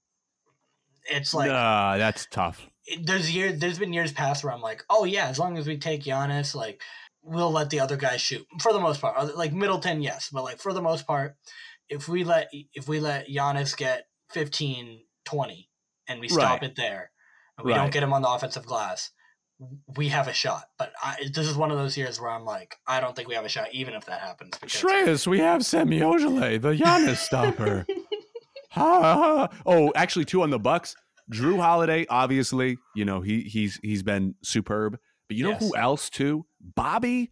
[1.10, 2.68] it's like nah, that's tough.
[2.86, 5.68] it- there's year there's been years past where I'm like, oh yeah, as long as
[5.68, 6.82] we take Giannis, like
[7.22, 9.36] we'll let the other guys shoot for the most part.
[9.36, 11.36] Like Middleton, yes, but like for the most part,
[11.88, 15.70] if we let if we let Giannis get 15, 20
[16.08, 16.72] and we stop Right.
[16.72, 17.12] it there,
[17.58, 17.78] and we Right.
[17.78, 19.12] don't get him on the offensive glass,
[19.98, 20.66] we have a shot.
[20.78, 23.36] But I, this is one of those years where I'm like, I don't think we
[23.36, 24.58] have a shot, even if that happens.
[24.58, 27.86] Because Shreyas, we have Semi Ojeleye, the Giannis stopper.
[28.72, 29.48] Ha, ha, ha.
[29.66, 30.96] Oh, actually, two on the Bucks.
[31.34, 35.00] Jrue Holiday, obviously, you know he he's he's been superb.
[35.28, 35.60] But you know Yes.
[35.62, 36.46] who else too?
[36.76, 37.32] Bobby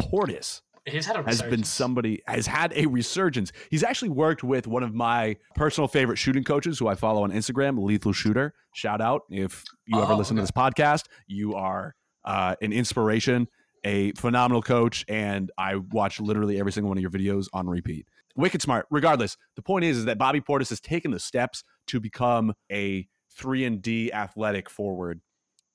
[0.00, 3.52] Portis he's had a has been somebody has had a resurgence.
[3.70, 7.30] He's actually worked with one of my personal favorite shooting coaches, who I follow on
[7.32, 8.54] Instagram, Lethal Shooter.
[8.74, 11.04] Shout out if you ever Oh, listen to this podcast.
[11.26, 13.48] You are uh, an inspiration,
[13.84, 18.06] a phenomenal coach, and I watch literally every single one of your videos on repeat.
[18.36, 18.86] Wicked smart.
[18.90, 23.08] Regardless, the point is, is that Bobby Portis has taken the steps to become a
[23.36, 25.20] three and D athletic forward,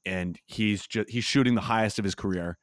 [0.06, 2.58] and he's just he's shooting the highest of his career,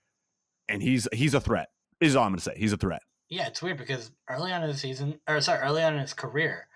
[0.69, 1.69] and he's he's a threat.
[2.01, 2.55] Is all I'm going to say.
[2.57, 3.03] He's a threat.
[3.29, 6.15] Yeah, it's weird because early on in the season, or sorry, early on in his
[6.15, 6.67] career,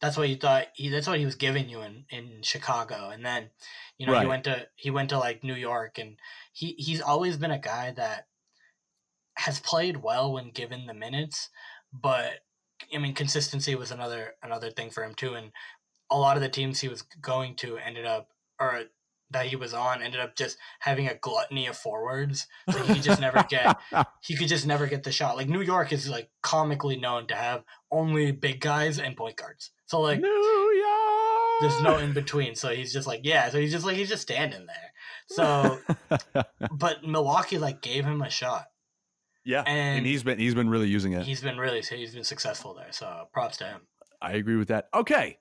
[0.00, 0.88] that's what you thought he.
[0.88, 3.50] That's what he was giving you in in Chicago, and then,
[3.98, 4.22] you know, Right.
[4.22, 6.16] he went to he went to like New York, and
[6.52, 8.26] he he's always been a guy that
[9.38, 11.48] has played well when given the minutes,
[11.92, 12.40] but
[12.94, 15.50] I mean, consistency was another another thing for him too, and
[16.10, 18.28] a lot of the teams he was going to ended up
[18.60, 18.84] or
[19.30, 23.02] that he was on ended up just having a gluttony of forwards, so he could
[23.02, 23.76] just never get
[24.22, 25.36] he could just never get the shot.
[25.36, 29.70] Like New York is like comically known to have only big guys and point guards.
[29.86, 31.60] So like New York.
[31.60, 32.54] there's no in between.
[32.54, 33.50] So he's just like yeah.
[33.50, 34.92] So he's just like he's just standing there.
[35.28, 35.78] So
[36.72, 38.66] but Milwaukee like gave him a shot.
[39.44, 41.24] yeah, and, and he's been he's been really using it.
[41.24, 42.92] He's been really he's been successful there.
[42.92, 43.80] So props to him.
[44.22, 44.88] I agree with that.
[44.94, 45.38] Okay,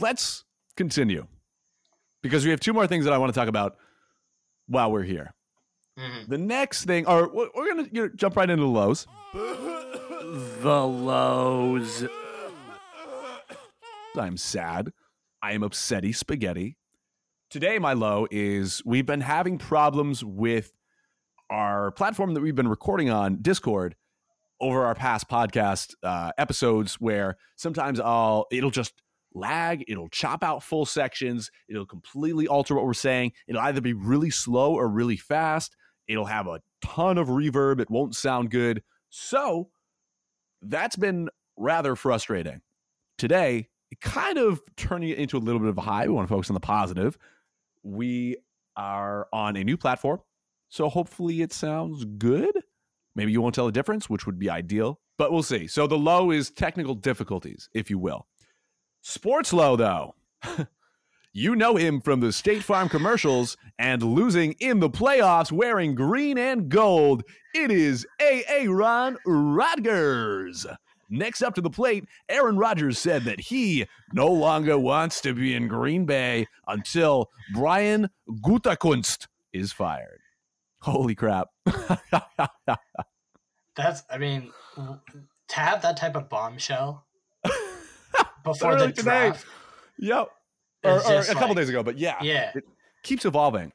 [0.00, 0.44] let's
[0.76, 1.26] continue
[2.22, 3.76] because we have two more things that I want to talk about
[4.66, 5.34] while we're here.
[5.98, 9.06] hmm The next thing, or we're we're gonna you know, jump right into the lows.
[9.32, 12.04] the lows.
[14.16, 14.92] I'm sad.
[15.42, 16.76] I am upsetty spaghetti.
[17.50, 20.72] Today, my low is we've been having problems with
[21.50, 23.94] our platform that we've been recording on, Discord,
[24.60, 28.92] over our past podcast uh, episodes, where sometimes I'll it'll just
[29.34, 33.32] lag, it'll chop out full sections, it'll completely alter what we're saying.
[33.46, 35.76] It'll either be really slow or really fast.
[36.06, 37.80] It'll have a ton of reverb.
[37.80, 38.82] It won't sound good.
[39.10, 39.68] So
[40.62, 42.62] that's been rather frustrating.
[43.18, 43.68] Today,
[44.00, 46.06] kind of turning it into a little bit of a high.
[46.06, 47.18] We want to focus on the positive.
[47.82, 48.36] We
[48.76, 50.20] are on a new platform.
[50.68, 52.52] So hopefully it sounds good.
[53.14, 55.66] Maybe you won't tell the difference, which would be ideal, but we'll see.
[55.66, 58.26] So the low is technical difficulties, if you will.
[59.00, 60.14] Sports low, though.
[61.32, 66.38] you know him from the State Farm commercials and losing in the playoffs wearing green
[66.38, 67.22] and gold.
[67.54, 68.68] It is A.A.
[68.68, 70.66] Ron Rodgers.
[71.10, 75.54] Next up to the plate, Aaron Rodgers said that he no longer wants to be
[75.54, 80.20] in Green Bay until Brian Gutekunst is fired.
[80.82, 81.48] Holy crap.
[83.74, 87.06] That's I mean to have that type of bombshell
[88.44, 89.02] before the today.
[89.02, 89.46] draft.
[89.98, 90.28] yep.
[90.84, 92.52] Or, or a couple like- days ago, but yeah, Yeah.
[92.54, 92.64] it
[93.02, 93.72] keeps evolving.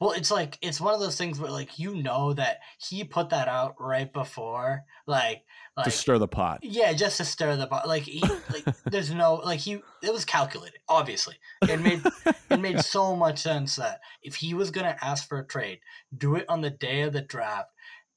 [0.00, 3.28] Well, it's like it's one of those things where like you know that he put
[3.30, 5.44] that out right before, like
[5.84, 6.58] to stir the pot.
[6.64, 7.86] yeah, just to stir the pot.
[7.86, 10.80] Like he like there's no like he it was calculated.
[10.88, 11.36] Obviously,
[11.68, 12.02] it made
[12.50, 15.78] it made so much sense that if he was gonna ask for a trade,
[16.18, 17.68] do it on the day of the draft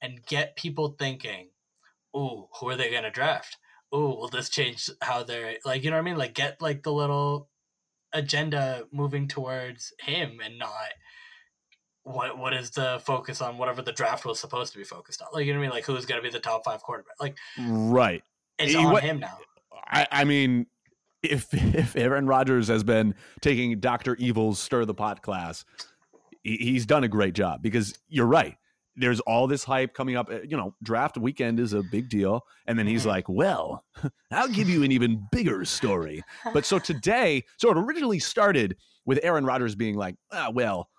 [0.02, 1.50] and get people thinking,
[2.18, 3.58] "Ooh, who are they gonna draft?
[3.92, 6.18] Oh, will this change how they're like, you know what I mean?
[6.18, 7.50] Like, get like the little
[8.14, 10.72] agenda moving towards him and not
[12.04, 15.28] what what is the focus on whatever the draft was supposed to be focused on.
[15.34, 15.76] Like, you know what I mean?
[15.76, 17.16] Like, who's going to be the top five quarterback?
[17.20, 18.24] Like, Right.
[18.60, 19.38] it's He- on what- him now.
[19.88, 20.68] I, I mean,
[21.22, 25.66] if if Aaron Rodgers has been taking Doctor Evil's stir the pot class,
[26.44, 28.56] he, he's done a great job because you're right.
[28.98, 30.30] There's all this hype coming up.
[30.30, 33.08] uh, You know, draft weekend is a big deal, and then he's Mhm.
[33.08, 33.84] like, "Well,
[34.32, 39.20] I'll give you an even bigger story." But so today, so it originally started with
[39.24, 40.90] Aaron Rodgers being like, ah, "Well,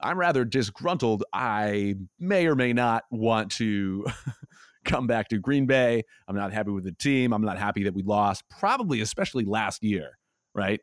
[0.00, 1.24] I'm rather disgruntled.
[1.32, 4.04] I may or may not want to
[4.84, 6.02] come back to Green Bay.
[6.28, 7.32] I'm not happy with the team.
[7.32, 10.18] I'm not happy that we lost, probably especially last year,
[10.54, 10.80] right?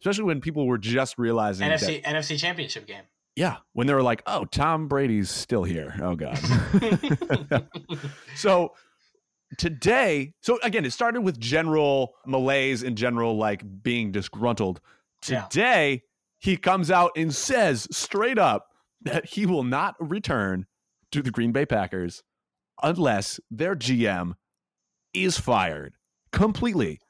[0.00, 3.02] Especially when people were just realizing that, NFC NFC Championship game.
[3.36, 5.94] Yeah, when they were like, oh, Tom Brady's still here.
[6.02, 6.38] Oh, God.
[8.36, 8.72] so
[9.58, 14.80] today, so again, it started with general malaise and general like being disgruntled.
[15.26, 15.42] Yeah.
[15.44, 16.02] Today,
[16.38, 18.68] he comes out and says straight up
[19.02, 20.66] that he will not return
[21.12, 22.22] to the Green Bay Packers
[22.82, 24.34] unless their GM
[25.14, 25.94] is fired
[26.32, 27.00] completely.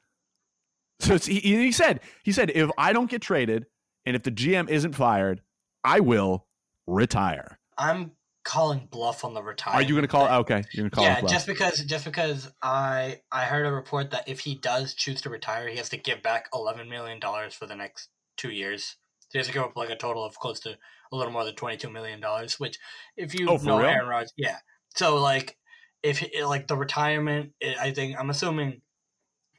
[0.99, 3.65] So it's, he, he said, he said, if I don't get traded
[4.05, 5.41] and if the GM isn't fired,
[5.83, 6.45] I will
[6.87, 7.59] retire.
[7.77, 8.11] I'm
[8.43, 9.85] calling bluff on the retirement.
[9.85, 10.27] Are you going to call?
[10.41, 11.05] Okay, you're going to call.
[11.05, 11.31] yeah, bluff.
[11.31, 15.29] just because just because I I heard a report that if he does choose to
[15.29, 18.97] retire, he has to give back eleven million dollars for the next two years.
[19.19, 20.77] So he has to give up like a total of close to
[21.11, 22.59] a little more than twenty two million dollars.
[22.59, 22.79] Which,
[23.17, 23.87] if you Oh, know real?
[23.87, 24.57] Aaron Rodgers, yeah.
[24.95, 25.57] So like,
[26.03, 28.81] if like the retirement, i I think I'm assuming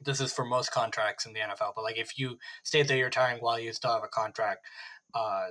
[0.05, 1.73] this is for most contracts in the NFL.
[1.75, 4.65] But like, if you state that you're retiring while you still have a contract,
[5.13, 5.47] uh,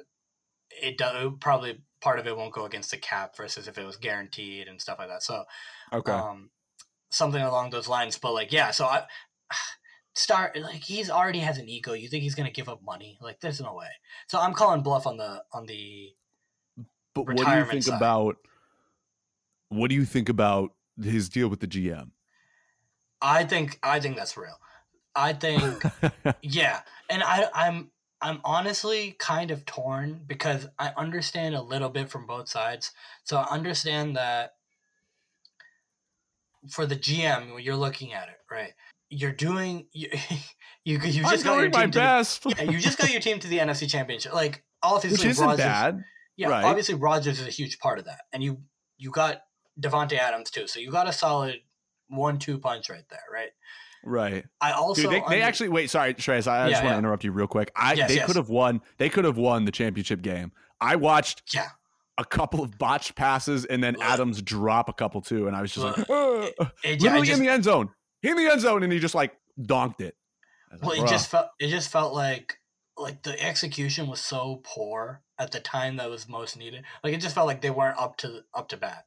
[0.82, 3.96] it does probably part of it won't go against the cap versus if it was
[3.96, 5.22] guaranteed and stuff like that.
[5.22, 5.44] So
[5.92, 6.12] okay.
[6.12, 6.50] um,
[7.10, 8.18] something along those lines.
[8.18, 9.04] But like, yeah, so I
[10.14, 11.92] start like he's already has an ego.
[11.94, 13.18] You think he's gonna give up money?
[13.20, 13.88] Like, there's no way.
[14.28, 16.12] So I'm calling bluff on the on the.
[17.14, 17.96] but what do you think side.
[17.96, 18.36] about?
[19.70, 22.10] What do you think about his deal with the GM?
[23.20, 24.58] I think I think that's real.
[25.16, 25.82] I think
[26.42, 27.90] yeah, and I I'm
[28.24, 32.92] I'm honestly kind of torn because I understand a little bit from both sides.
[33.22, 34.54] So I understand that
[36.70, 38.72] for the GM, you're looking at it, right?
[39.10, 40.08] You're doing you
[40.86, 43.38] you, you just got your team to the, best, yeah, you just got your team
[43.40, 44.32] to the NFC Championship.
[44.32, 46.04] Like obviously, which isn't Rodgers, bad.
[46.38, 46.64] Yeah, right.
[46.64, 48.62] obviously Rodgers is a huge part of that, and you
[48.96, 49.42] you got
[49.78, 51.56] Davante Adams too, so you got a solid
[52.08, 53.50] one-two punch right there, right?
[54.04, 54.44] Right.
[54.60, 55.90] I also Dude, they, they actually wait.
[55.90, 56.46] Sorry, Trace.
[56.46, 56.98] I, Yeah, just want to yeah.
[56.98, 57.72] interrupt you real quick.
[57.74, 58.26] I Yes, they yes.
[58.26, 58.80] could have won.
[58.98, 60.52] They could have won the championship game.
[60.80, 61.68] I watched Yeah.
[62.18, 64.04] a couple of botched passes and then Look.
[64.04, 67.38] Adams drop a couple too, and I was just like, Look, it, it literally just,
[67.40, 67.90] in the end zone,
[68.22, 70.16] in the end zone, and he just like donked it.
[70.82, 72.58] Well, like, it just felt it just felt like
[72.96, 76.84] like the execution was so poor at the time that was most needed.
[77.02, 79.06] Like it just felt like they weren't up to up to bat.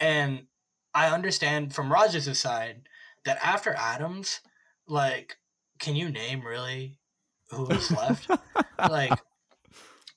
[0.00, 0.46] And
[0.94, 2.88] I understand from Rodgers' side
[3.26, 4.40] that after Adams,
[4.88, 5.36] like,
[5.78, 6.98] can you name really
[7.50, 8.28] who's left?
[8.78, 9.12] like,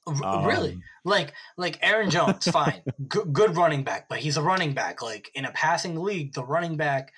[0.07, 0.73] r- really?
[0.73, 2.81] Um, Like, like Aaron Jones, fine,
[3.13, 5.01] G- good running back, but he's a running back.
[5.01, 7.13] Like in a passing league, the running back,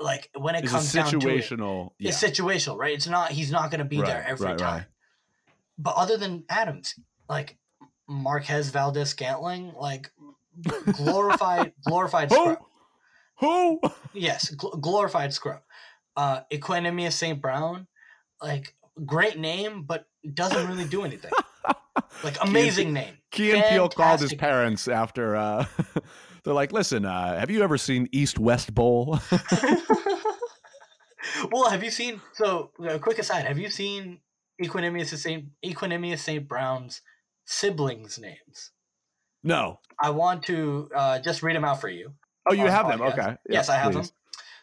[0.00, 1.90] like when it it's a comes down to it, situational.
[1.98, 2.08] Yeah.
[2.10, 2.94] it's situational, right?
[2.94, 4.74] It's not he's not going to be there every right, time.
[4.78, 4.86] right.
[5.78, 6.94] But other than Adams,
[7.28, 7.58] like
[8.08, 10.10] Marquez Valdes-Scantling, like
[10.92, 12.58] glorified glorified scrub.
[13.40, 13.80] Who?
[14.12, 15.60] Yes, gl- glorified scrub.
[16.16, 17.40] Uh Equanimeous St.
[17.40, 17.86] Brown,
[18.40, 21.32] like great name, but doesn't really do anything.
[22.24, 23.18] Like amazing name.
[23.30, 25.36] Key and Peele called his parents after.
[25.36, 25.66] uh
[26.44, 29.18] They're like, listen, uh, have you ever seen East West Bowl?
[31.50, 32.20] well, have you seen?
[32.34, 34.20] So, uh, quick aside: Have you seen
[34.62, 37.00] Equanimeous Saint Equanimeous Saint Brown's
[37.46, 38.72] siblings' names?
[39.42, 39.80] no.
[39.98, 42.12] I want to uh, just read them out for you.
[42.46, 43.00] Oh, you have them.
[43.00, 43.18] podcast.
[43.18, 43.36] Okay.
[43.48, 44.10] yes, I have please.
[44.10, 44.16] them.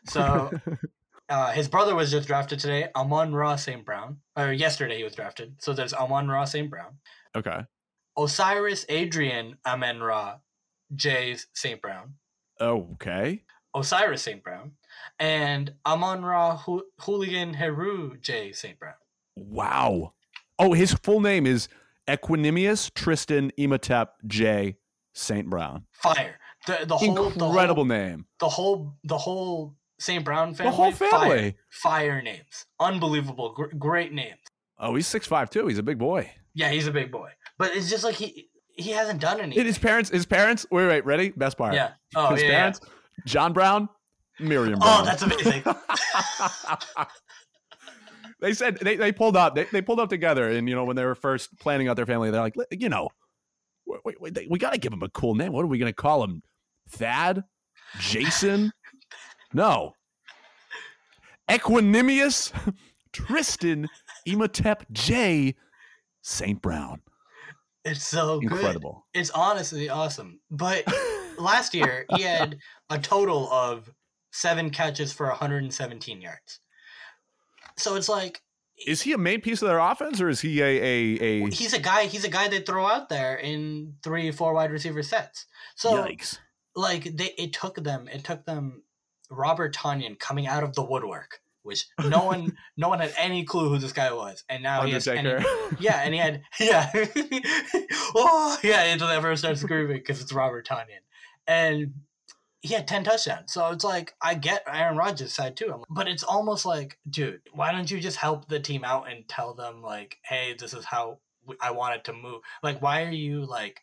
[0.08, 0.52] So,
[1.30, 3.86] uh, his brother was just drafted today, Amon Ra St.
[3.86, 4.17] Brown.
[4.36, 5.56] Or yesterday he was drafted.
[5.60, 6.70] So there's Amon Ra St.
[6.70, 6.98] Brown,
[7.36, 7.62] okay.
[8.17, 10.36] Osiris Adrian Amen Ra
[10.96, 11.38] J.
[11.54, 11.82] St.
[11.82, 12.15] Brown,
[12.60, 13.44] Okay.
[13.76, 14.44] Osiris St.
[14.44, 14.74] Brown,
[15.17, 16.58] and Amon Ra
[17.00, 18.52] Hooligan Heru J.
[18.52, 18.78] St.
[18.78, 18.96] Brown.
[19.38, 20.13] Wow.
[20.60, 21.70] Oh, his full name is
[22.08, 24.76] Equanimeous Tristan Imhotep J.
[25.13, 25.50] St.
[25.50, 25.86] Brown.
[25.94, 26.36] Fire.
[26.67, 28.26] The the whole Incredible the whole, name.
[28.39, 30.24] the whole the whole St.
[30.24, 30.71] Brown family.
[30.71, 31.56] The whole Fire, family.
[31.69, 32.65] fire names.
[32.80, 33.54] Unbelievable.
[33.54, 34.39] Gr- great names.
[34.80, 35.67] Oh, he's six five too.
[35.67, 36.30] He's a big boy.
[36.54, 37.30] Yeah, he's a big boy.
[37.58, 39.60] But it's just like he he hasn't done anything.
[39.60, 41.30] And his parents, his parents, wait, wait, ready?
[41.30, 41.74] Best part.
[41.74, 41.91] Yeah.
[42.15, 42.56] Oh his yeah, yeah.
[42.58, 42.80] parents,
[43.26, 43.89] John Brown,
[44.39, 44.80] Miriam.
[44.82, 45.06] Oh, Brown.
[45.06, 45.63] that's amazing.
[48.39, 50.95] they said they, they pulled up they, they pulled up together and you know when
[50.95, 53.08] they were first planning out their family they're like you know
[53.86, 55.93] we, we, we got to give him a cool name what are we going to
[55.93, 56.41] call him
[56.91, 57.43] thad
[57.99, 58.71] jason
[59.54, 59.93] no
[61.49, 62.51] equanimeous
[63.13, 63.88] tristan
[64.25, 65.56] imhotep j
[66.21, 67.01] saint brown
[67.84, 68.51] It's so good.
[68.51, 70.39] incredible It's honestly awesome.
[70.49, 70.84] But
[71.39, 72.58] last year he had
[72.89, 73.89] a total of
[74.32, 76.60] seven catches for 117 yards.
[77.77, 78.41] So it's like
[78.88, 81.73] is he a main piece of their offense or is he a a, a he's
[81.73, 82.06] a guy.
[82.06, 85.45] He's a guy they throw out there in three, four wide receiver sets.
[85.75, 86.38] So yikes
[86.76, 88.08] like they, it took them.
[88.08, 88.84] It took them.
[89.30, 93.70] Robert Tonyan coming out of the woodwork, which no one, no one had any clue
[93.70, 95.08] who this guy was, and now he has.
[95.08, 96.90] and he- yeah, and he had yeah,
[98.16, 101.04] oh yeah, until everyone starts screaming because it's Robert Tonyan,
[101.48, 101.94] and
[102.62, 103.54] he had ten touchdowns.
[103.54, 107.42] So it's like I get Aaron Rodgers' side too, I'm- but it's almost like, dude,
[107.54, 110.86] why don't you just help the team out and tell them like, hey, this is
[110.86, 111.20] how
[111.60, 112.42] I want it to move.
[112.62, 113.82] Like, why are you like,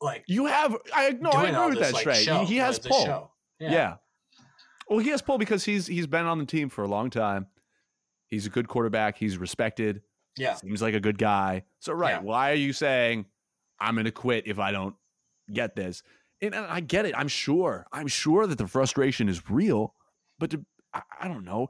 [0.00, 2.40] like you have i no i agree with this that like show?
[2.40, 3.30] he, he has pull show.
[3.60, 3.96] Yeah.
[4.88, 7.46] Well, he has pull because he's he's been on the team for a long time.
[8.26, 9.16] He's a good quarterback.
[9.16, 10.02] He's respected.
[10.36, 11.64] yeah, Seems like a good guy.
[11.78, 12.20] So right, Yeah.
[12.20, 13.24] why are you saying
[13.80, 14.94] I'm going to quit if I don't
[15.52, 16.02] get this?
[16.42, 17.14] And I get it.
[17.16, 17.86] I'm sure.
[17.92, 19.94] I'm sure that the frustration is real,
[20.38, 21.68] but to, I, I don't know.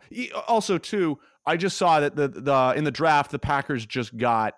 [0.48, 4.54] Also, too, I just saw that the the in the draft the Packers just got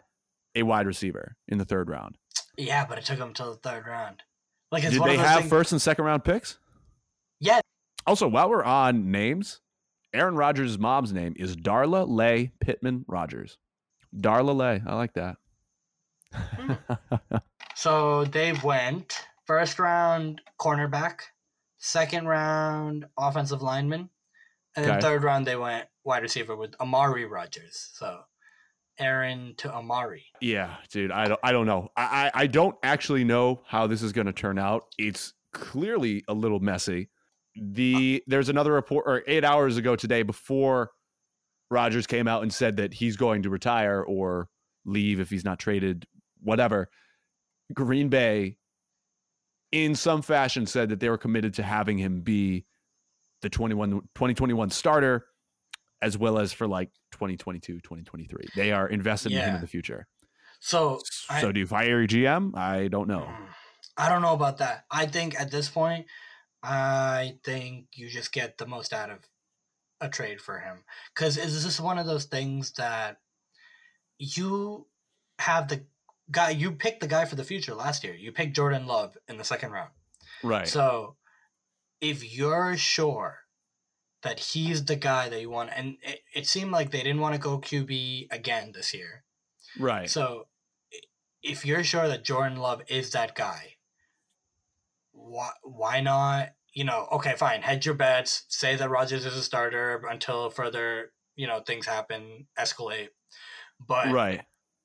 [0.54, 2.16] a wide receiver in the third round.
[2.56, 4.22] Yeah, but it took them till the third round.
[4.72, 6.58] Like, it's Did one they have things- first and second round picks?
[7.40, 7.60] Yeah.
[8.06, 9.60] Also, while we're on names,
[10.14, 13.58] Aaron Rodgers' mom's name is Darla Leigh Pittman Rodgers.
[14.16, 14.82] Darla Lay.
[14.86, 15.36] I like that.
[16.32, 16.72] Hmm.
[17.78, 19.12] So they went
[19.46, 21.20] first round cornerback,
[21.76, 24.08] second round offensive lineman,
[24.74, 25.00] and then Okay.
[25.02, 27.90] third round they went wide receiver with Amari Rodgers.
[27.92, 28.20] So
[28.98, 30.24] Aaron to Amari.
[30.40, 31.10] yeah, dude.
[31.10, 31.40] I don't.
[31.42, 31.90] I don't know.
[31.96, 32.30] I.
[32.34, 34.84] I, don't actually know how this is going to turn out.
[34.98, 37.08] It's clearly a little messy.
[37.54, 40.90] The there's another report, or eight hours ago today, before
[41.70, 44.48] Rodgers came out and said that he's going to retire or
[44.84, 46.06] leave if he's not traded,
[46.40, 46.88] whatever.
[47.74, 48.58] Green Bay,
[49.72, 52.64] in some fashion, said that they were committed to having him be
[53.42, 55.26] the 21, 2021 starter,
[56.00, 58.44] as well as for like 2022, 2023.
[58.54, 60.06] They are invested in him in the future.
[60.60, 61.00] So
[61.30, 62.54] I- So do you fire your GM?
[62.56, 63.26] I don't know.
[63.28, 63.48] Mm,
[63.96, 64.84] I don't know about that.
[64.90, 66.06] I think at this point,
[66.62, 69.18] I think you just get the most out of
[70.00, 70.84] a trade for him.
[71.14, 73.18] Because is this one of those things that
[74.18, 74.86] you
[75.38, 75.86] have the
[76.30, 78.14] guy, you picked the guy for the future last year.
[78.14, 79.90] You picked Jordan Love in the second round.
[80.42, 80.68] Right.
[80.68, 81.16] So
[82.00, 83.45] if you're sure
[84.22, 87.34] that he's the guy that you want, and it, it seemed like they didn't want
[87.34, 89.24] to go QB again this year.
[89.78, 90.10] right.
[90.10, 90.46] So,
[91.42, 93.76] if you're sure that Jordan Love is that guy,
[95.12, 96.50] why why not?
[96.72, 97.62] You know, okay, fine.
[97.62, 98.44] Hedge your bets.
[98.48, 103.08] Say that Rodgers is a starter until further, you know, things happen, escalate.
[103.80, 104.42] But right.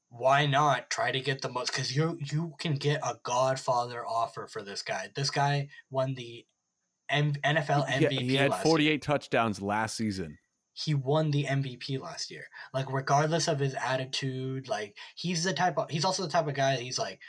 [0.10, 1.72] why not try to get the most?
[1.72, 5.10] Because you you can get a Godfather offer for this guy.
[5.16, 6.46] This guy won the
[7.12, 8.22] M- NFL He- MVP.
[8.22, 8.98] he had 48 Year.
[9.00, 10.38] touchdowns last season.
[10.74, 12.46] He won the MVP last year.
[12.74, 16.54] Like regardless of his attitude, like he's the type of he's also the type of
[16.54, 17.20] guy that he's like,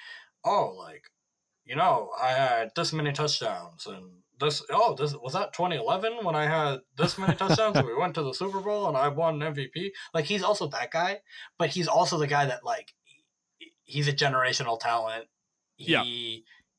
[0.45, 1.05] oh, like
[1.65, 4.05] you know, I had this many touchdowns and
[4.41, 8.15] this oh this was that 2011 when I had this many touchdowns and we went
[8.15, 9.91] to the Super Bowl and I won MVP.
[10.15, 11.21] Like he's also that guy,
[11.59, 12.93] but he's also the guy that like
[13.85, 15.27] he's a generational talent.
[15.79, 16.05] Yeah.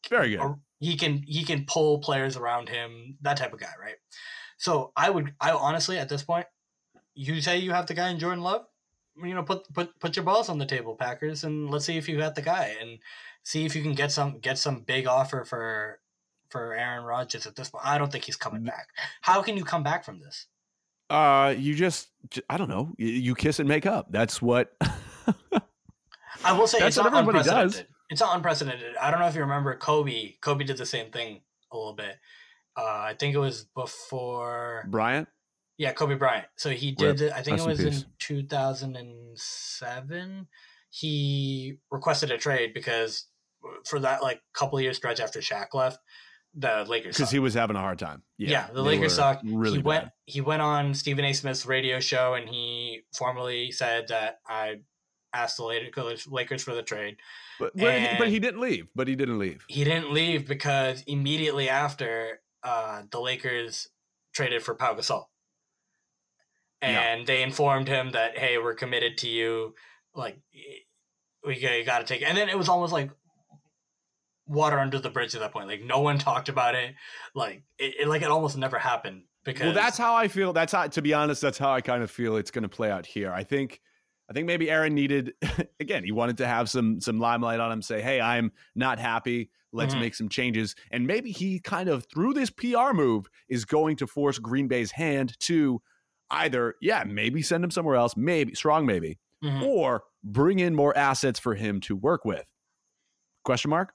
[0.10, 0.40] Very good.
[0.40, 3.96] or he can he can pull players around him, that type of guy, right?
[4.58, 6.46] So I would I honestly at this point,
[7.16, 8.66] you say you have the guy in Jordan Love,
[9.16, 12.10] you know, put put put your balls on the table, Packers, and let's see if
[12.10, 13.00] you got the guy and
[13.44, 16.00] see if you can get some get some big offer for
[16.50, 17.86] for Aaron Rodgers at this point.
[17.86, 18.90] I don't think he's coming back.
[19.22, 20.48] How can you come back from this?
[21.10, 22.10] Uh, you just,
[22.50, 22.94] I don't know.
[22.98, 24.12] You, kiss and make up.
[24.12, 24.74] That's what.
[26.44, 27.84] I will say That's it's what not everybody does.
[28.14, 28.96] It's not unprecedented.
[28.96, 30.36] I don't know if you remember Kobe.
[30.40, 31.42] Kobe did the same thing
[31.72, 32.16] a little bit.
[32.78, 35.28] Uh, I think it was before Bryant.
[35.78, 36.46] Yeah, Kobe Bryant.
[36.56, 37.20] So he did.
[37.22, 38.02] it- I think Rest it was peace.
[38.04, 40.48] in 2007.
[40.90, 43.26] He requested a trade because
[43.86, 46.00] for that like couple years stretch after Shaq left,
[46.54, 47.18] the Lakers.
[47.18, 48.22] Because he was having a hard time.
[48.38, 49.44] Yeah, Yeah, the Lakers sucked.
[49.46, 49.86] Really he bad.
[49.86, 50.10] went.
[50.26, 51.34] He went on Stephen A.
[51.34, 54.82] Smith's radio show and he formally said that I
[55.34, 57.18] asked the Lakers Lakers for the trade.
[57.60, 58.88] But, but, he, but he didn't leave.
[58.96, 59.66] But he didn't leave.
[59.68, 63.90] He didn't leave because immediately after, uh, the Lakers
[64.34, 65.26] traded for Pau Gasol.
[66.82, 67.00] Yeah.
[67.00, 69.74] And they informed him that, hey, we're committed to you.
[70.14, 70.38] Like,
[71.46, 72.26] we got to take it.
[72.26, 73.10] And then it was almost like
[74.48, 75.68] water under the bridge at that point.
[75.68, 76.96] Like, no one talked about it.
[77.34, 80.52] Like, it, it like it almost never happened because Well, that's how I feel.
[80.52, 82.92] That's how, to be honest, that's how I kind of feel it's going to play
[82.92, 83.32] out here.
[83.32, 83.80] I think,
[84.34, 85.34] I think maybe Aaron needed,
[85.80, 87.84] again, he wanted to have some some limelight on him.
[87.84, 89.52] Say, hey, I'm not happy.
[89.72, 90.00] Let's Mhm.
[90.00, 90.76] make some changes.
[90.90, 94.90] And maybe he kind of through this PR move is going to force Green Bay's
[94.92, 95.84] hand to
[96.32, 99.62] either, yeah, maybe send him somewhere else, maybe strong, maybe, Mhm.
[99.62, 102.46] or bring in more assets for him to work with.
[103.44, 103.94] Question mark?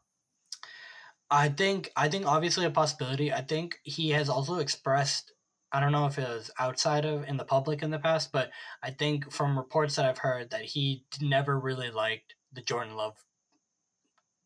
[1.31, 3.33] I think I think obviously a possibility.
[3.33, 5.33] I think he has also expressed
[5.73, 8.51] I don't know if it was outside of in the public in the past, but
[8.83, 13.23] I think from reports that I've heard that he never really liked the Jordan Love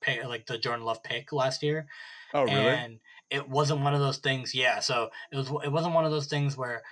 [0.01, 1.87] pick like the Jordan Love pick last year.
[2.35, 2.55] Oh, really?
[2.55, 2.99] And
[3.31, 4.81] it wasn't one of those things, yeah.
[4.81, 6.83] So it was it wasn't one of those things where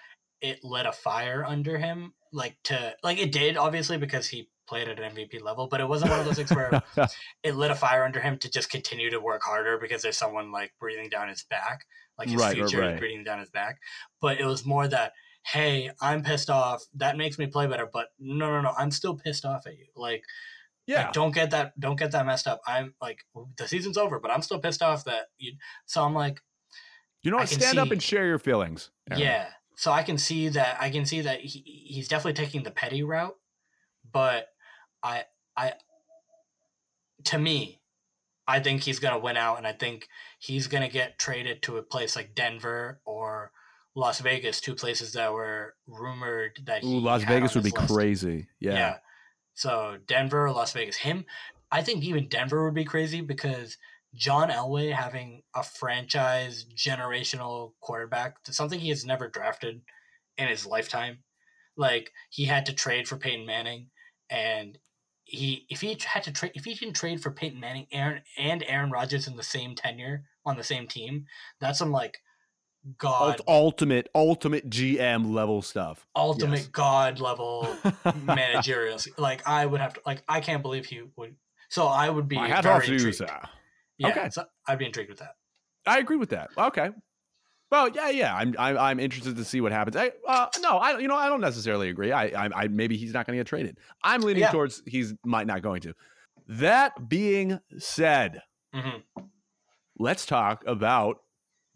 [0.41, 4.89] it lit a fire under him, like to like it did obviously because he played
[4.89, 6.81] at an MVP level, but it wasn't one of those things where
[7.43, 10.53] it lit a fire under him to just continue to work harder because there's someone
[10.53, 11.85] like breathing down his back,
[12.21, 12.95] like his Right, right, future right.
[12.95, 13.81] is breathing down his back.
[14.21, 15.13] But it was more that,
[15.45, 16.85] hey, I'm pissed off.
[16.95, 17.89] That makes me play better.
[17.93, 19.87] But no, no, no, I'm still pissed off at you.
[19.97, 20.23] Like,
[20.87, 21.05] yeah.
[21.05, 22.61] like, don't get that, don't get that messed up.
[22.67, 23.25] I'm like,
[23.57, 25.55] the season's over, but I'm still pissed off that you.
[25.87, 26.41] So I'm like,
[27.23, 27.49] You know what?
[27.49, 28.91] Stand up and share your feelings.
[29.11, 29.23] Aaron.
[29.23, 29.47] yeah.
[29.77, 30.77] So I can see that.
[30.79, 33.37] I can see that he, he's definitely taking the petty route,
[34.13, 34.49] but
[35.03, 35.25] I,
[35.57, 35.73] I,
[37.25, 37.80] to me,
[38.51, 40.09] I think he's gonna win out, and I think
[40.41, 43.53] he's gonna get traded to a place like Denver or
[43.95, 46.83] Las Vegas, two places that were rumored that.
[46.83, 47.93] Ooh, he Las Vegas would be list.
[47.93, 48.49] crazy.
[48.59, 48.73] Yeah.
[48.73, 48.97] yeah.
[49.55, 51.25] So Denver, or Las Vegas, him.
[51.71, 53.79] I think even Denver would be crazy because
[54.15, 59.83] John Elway having a franchise generational quarterback, something he has never drafted
[60.37, 61.19] in his lifetime.
[61.77, 63.91] Like he had to trade for Peyton Manning,
[64.29, 64.77] and
[65.31, 68.65] he if he had to trade if he can trade for Peyton Manning, Aaron and
[68.67, 71.27] Aaron Rodgers in the same tenure on the same team,
[71.61, 72.19] that's some like
[72.99, 76.07] god ultimate, ultimate GM level stuff.
[76.17, 76.67] ultimate yes.
[76.69, 77.69] god level
[78.25, 78.99] managerial.
[79.19, 81.37] Like I would have to like I can't believe he would.
[81.69, 83.17] So I would be off to intrigued.
[83.17, 83.41] sir.
[83.99, 84.31] Yeah, Okay.
[84.31, 85.37] so I'd be intrigued with that.
[85.87, 86.51] I agree with that.
[86.59, 86.91] Okay.
[87.71, 88.35] Well, yeah, yeah.
[88.35, 89.97] I'm, I'm, I'm interested to see what happens.
[89.97, 92.11] I, uh, no, I, you know, I don't necessarily agree.
[92.13, 93.79] I, I, I maybe he's not going to get traded.
[94.03, 94.51] I'm leaning Yeah.
[94.51, 95.95] towards he's might not going to.
[96.49, 98.43] That being said,
[98.75, 98.99] hmm
[99.99, 101.19] let's talk about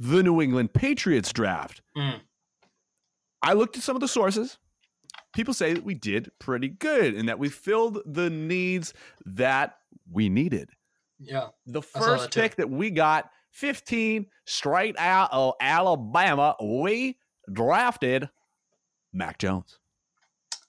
[0.01, 1.83] the New England Patriots draft.
[1.97, 2.21] Mhm.
[3.43, 4.57] I looked at some of the sources.
[5.35, 8.95] People say that we did pretty good and that we filled the needs
[9.27, 9.77] that
[10.11, 10.71] we needed.
[11.19, 11.49] Yeah.
[11.67, 12.41] The first that too.
[12.41, 17.17] pick that we got, 15, straight out of Alabama, we
[17.53, 18.29] drafted
[19.13, 19.79] Mac Jones.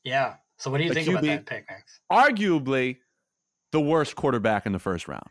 [0.03, 0.35] Yeah.
[0.57, 1.99] So what do you The think about that pick, Max?
[2.11, 2.97] Arguably
[3.71, 5.27] the worst quarterback in the first round.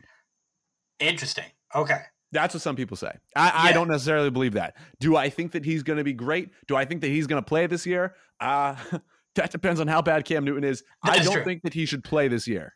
[0.99, 1.45] Interesting.
[1.73, 2.01] Okay.
[2.31, 3.11] That's what some people say.
[3.35, 4.75] I, I don't necessarily believe that.
[4.99, 6.49] Do I think that he's going to be great?
[6.67, 8.15] Do I think that he's going to play this year?
[8.41, 8.75] Uh,
[9.35, 10.83] that depends on how bad Cam Newton is.
[11.03, 11.45] I That's don't true.
[11.45, 12.73] think that he should play this year.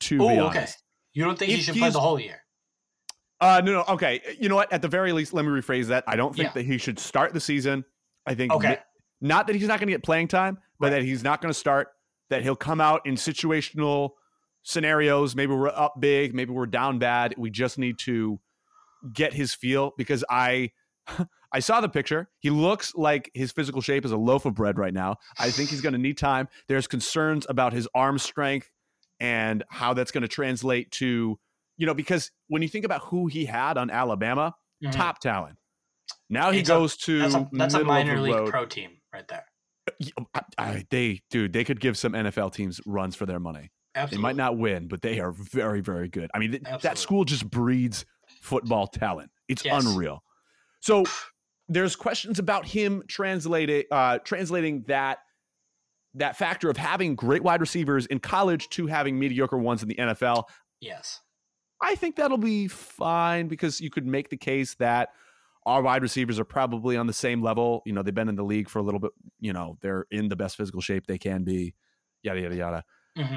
[0.00, 0.58] To Oh, be okay.
[0.58, 0.82] honest.
[1.12, 2.40] You don't think he should play the whole year?
[3.40, 3.84] Uh, no, no.
[3.88, 4.20] Okay.
[4.40, 4.72] You know what?
[4.72, 6.04] At the very least, let me rephrase that.
[6.06, 6.52] I don't think Yeah.
[6.54, 7.84] that he should start the season.
[8.26, 8.78] I think Okay.
[9.20, 10.98] ma- not that he's not going to get playing time, but Right.
[11.00, 11.88] that he's not going to start.
[12.30, 14.10] That he'll come out in situational
[14.62, 15.36] scenarios.
[15.36, 16.34] Maybe we're up big.
[16.34, 17.34] Maybe we're down bad.
[17.36, 18.40] We just need to
[19.12, 20.70] get his feel because I.
[21.52, 22.28] I saw the picture.
[22.40, 25.16] He looks like his physical shape is a loaf of bread right now.
[25.38, 26.48] I think he's going to need time.
[26.66, 28.70] There's concerns about his arm strength
[29.20, 31.38] and how that's going to translate to,
[31.76, 34.54] you know, because when you think about who he had on Alabama,
[34.84, 34.92] Mhm.
[34.92, 35.56] top talent.
[36.28, 38.50] Now he It's a- goes to That's a that's a minor league road.
[38.50, 39.44] pro team right there.
[40.34, 43.70] I, I- they, dude, they could give some NFL teams runs for their money.
[43.94, 44.16] Absolutely.
[44.18, 46.30] They might not win, but they are very, very good.
[46.34, 48.04] I mean, th- that school just breeds
[48.42, 49.30] football talent.
[49.48, 49.84] It's Yes.
[49.86, 50.22] unreal.
[50.80, 51.04] So
[51.68, 55.18] there's questions about him translating, uh, translating that
[56.14, 59.96] that factor of having great wide receivers in college to having mediocre ones in the
[59.98, 60.44] NFL.
[60.80, 61.20] Yes.
[61.80, 65.10] I think that'll be fine because you could make the case that
[65.66, 67.82] our wide receivers are probably on the same level.
[67.84, 69.10] You know, they've been in the league for a little bit.
[69.40, 71.74] You know, they're in the best physical shape they can be.
[72.22, 72.84] Yada yada yada.
[73.16, 73.36] hmm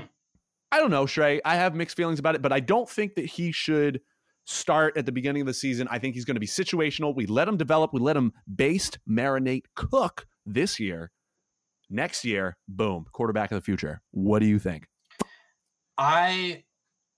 [0.72, 1.42] I don't know, Shrey.
[1.44, 4.02] I have mixed feelings about it, but I don't think that he should
[4.46, 5.88] start at the beginning of the season.
[5.90, 7.16] I think he's going to be situational.
[7.16, 7.92] We let him develop.
[7.92, 11.12] We let him baste, marinate, cook this year.
[11.90, 14.02] Next year, boom, quarterback of the future.
[14.12, 14.88] What do you think?
[15.98, 16.64] I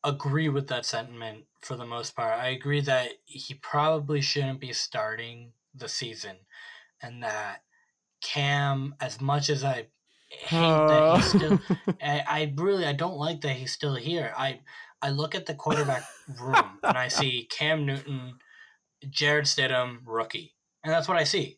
[0.03, 2.39] agree with that sentiment for the most part.
[2.39, 6.37] I agree that he probably shouldn't be starting the season.
[7.01, 7.63] and that
[8.21, 9.87] Cam, as much as I
[10.29, 11.37] hate that he's oh.
[11.37, 11.59] still,
[12.01, 14.33] I, I really I don't like that he's still here.
[14.37, 14.59] I
[15.01, 16.03] I look at the quarterback
[16.39, 18.35] room and I see Cam Newton,
[19.09, 21.57] Jarrett Stidham, rookie, and that's what I see.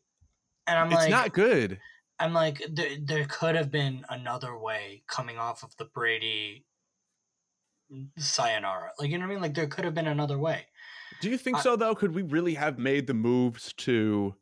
[0.65, 1.79] And I'm it's like, not good.
[2.19, 6.65] I'm like, there, there could have been another way coming off of the Brady
[8.17, 8.91] sayonara.
[8.99, 9.41] Like, you know what I mean?
[9.41, 10.65] Like, there could have been another way.
[11.21, 11.95] Do you think I- so though?
[11.95, 14.35] Could we really have made the moves to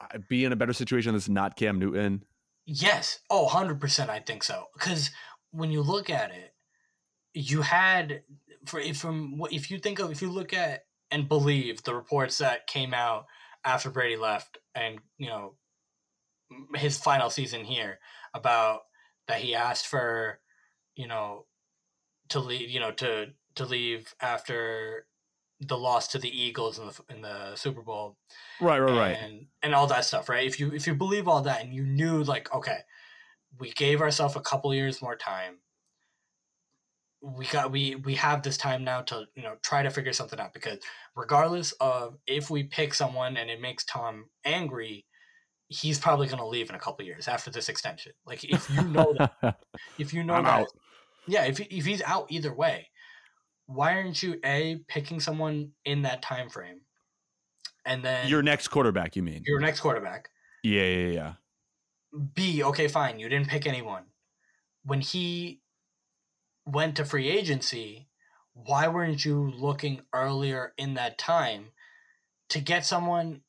[0.00, 2.24] uh, be in a better situation that's not Cam Newton?
[2.66, 3.20] Yes.
[3.30, 4.66] Oh, 100% I think so.
[4.74, 5.10] Because
[5.50, 6.54] when you look at it,
[7.32, 8.22] you had,
[8.66, 11.94] for if from what if you think of, if you look at and believe the
[11.94, 13.26] reports that came out
[13.64, 15.54] after Brady left and, you know,
[16.74, 17.98] his final season here
[18.34, 18.80] about
[19.28, 20.40] that he asked for,
[20.94, 21.46] you know,
[22.30, 25.06] to leave, you know, to to leave after
[25.60, 28.16] the loss to the Eagles in the in the Super Bowl
[28.60, 29.16] Right, right, right.
[29.20, 30.46] and and all that stuff, right?
[30.46, 32.78] If you if you believe all that and you knew like, okay,
[33.58, 35.58] we gave ourselves a couple years more time.
[37.20, 40.38] We got we we have this time now to you know try to figure something
[40.38, 40.78] out because
[41.16, 45.04] regardless of if we pick someone and it makes Tom angry,
[45.66, 48.12] he's probably going to leave in a couple years after this extension.
[48.24, 49.58] Like if you know that
[49.98, 50.68] if you know I'm that out.
[51.28, 52.88] Yeah, if if he's out either way,
[53.66, 56.80] why aren't you a picking someone in that time frame,
[57.84, 59.42] and then Your next quarterback, you mean?
[59.46, 60.30] your next quarterback?
[60.62, 61.32] Yeah, yeah, yeah.
[62.34, 64.04] B, okay, fine, you didn't pick anyone.
[64.82, 65.60] When he
[66.64, 68.08] went to free agency,
[68.54, 71.72] why weren't you looking earlier in that time
[72.48, 73.42] to get someone,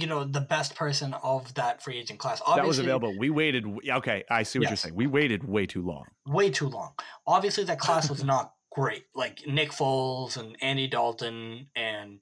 [0.00, 2.40] you know, the best person of that free agent class?
[2.40, 3.18] that was Obviously, available.
[3.18, 3.64] We waited.
[3.88, 4.94] Okay, I see what you're saying.
[4.94, 6.04] We waited way too long.
[6.26, 6.92] way too long.
[7.26, 9.04] Obviously, that class was not great.
[9.14, 12.20] Like Nick Foles and Andy Dalton, and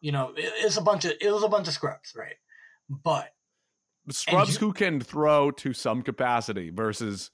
[0.00, 2.36] you know, it, it's a bunch of it was a bunch of scrubs, right?
[2.88, 3.32] But
[4.10, 7.30] Scrubs you- who can throw to some capacity versus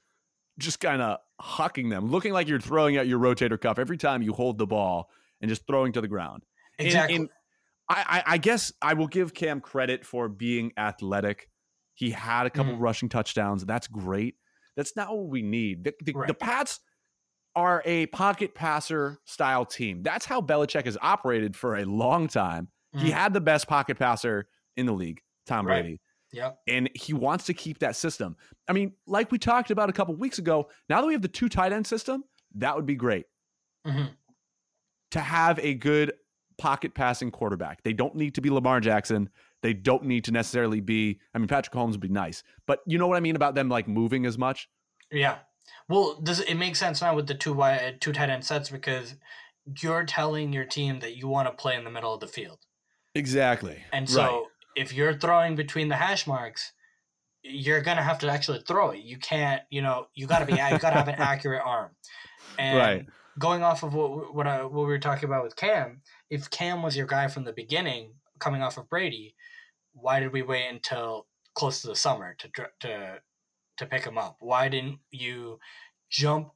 [0.59, 4.23] just kind of hucking them, looking like you're throwing out your rotator cuff every time
[4.23, 5.09] you hold the ball
[5.41, 6.43] and just throwing to the ground.
[6.79, 7.29] Exactly, and
[7.89, 11.49] I, I, I guess I will give Cam credit for being athletic.
[11.95, 12.81] He had a couple Mhm.
[12.81, 13.65] rushing touchdowns.
[13.65, 14.37] That's great.
[14.77, 15.85] That's not what we need.
[15.85, 16.81] The, the, the Pats
[17.57, 20.03] are a pocket passer style team.
[20.03, 22.69] That's how Belichick has operated for a long time.
[22.97, 23.13] He Mhm.
[23.13, 25.83] had the best pocket passer in the league, Tom Right.
[25.83, 26.01] Brady
[26.33, 28.37] yep, and he wants to keep that system.
[28.69, 31.29] I mean, like we talked about a couple weeks ago, now that we have the
[31.29, 32.25] two tight end system,
[32.57, 33.27] that would be great
[33.85, 34.07] hmm
[35.13, 36.13] to have a good
[36.59, 37.83] pocket passing quarterback.
[37.83, 39.29] They don't need to be Lamar Jackson.
[39.63, 41.21] They don't need to necessarily be.
[41.35, 43.69] I mean, Patrick Mahomes would be nice, but you know what I mean about them
[43.69, 44.69] like moving as much.
[45.11, 45.39] yeah.
[45.89, 49.15] Well, does it makes sense now with the two wide, two tight end sets because
[49.81, 52.59] you're telling your team that you want to play in the middle of the field.
[53.15, 53.83] Exactly.
[53.93, 56.73] And so if you're throwing between the hash marks,
[57.43, 59.01] you're gonna have to actually throw it.
[59.01, 61.91] You can't, you know, you gotta be you gotta have an accurate arm.
[62.59, 63.07] And Right.
[63.39, 66.01] going off of what what I, uh, what we were talking about with Cam,
[66.31, 69.35] if Cam was your guy from the beginning, coming off of Brady,
[69.93, 72.49] why did we wait until close to the summer to
[72.81, 73.19] to
[73.79, 74.37] to pick him up?
[74.41, 75.59] Why didn't you
[76.11, 76.51] jump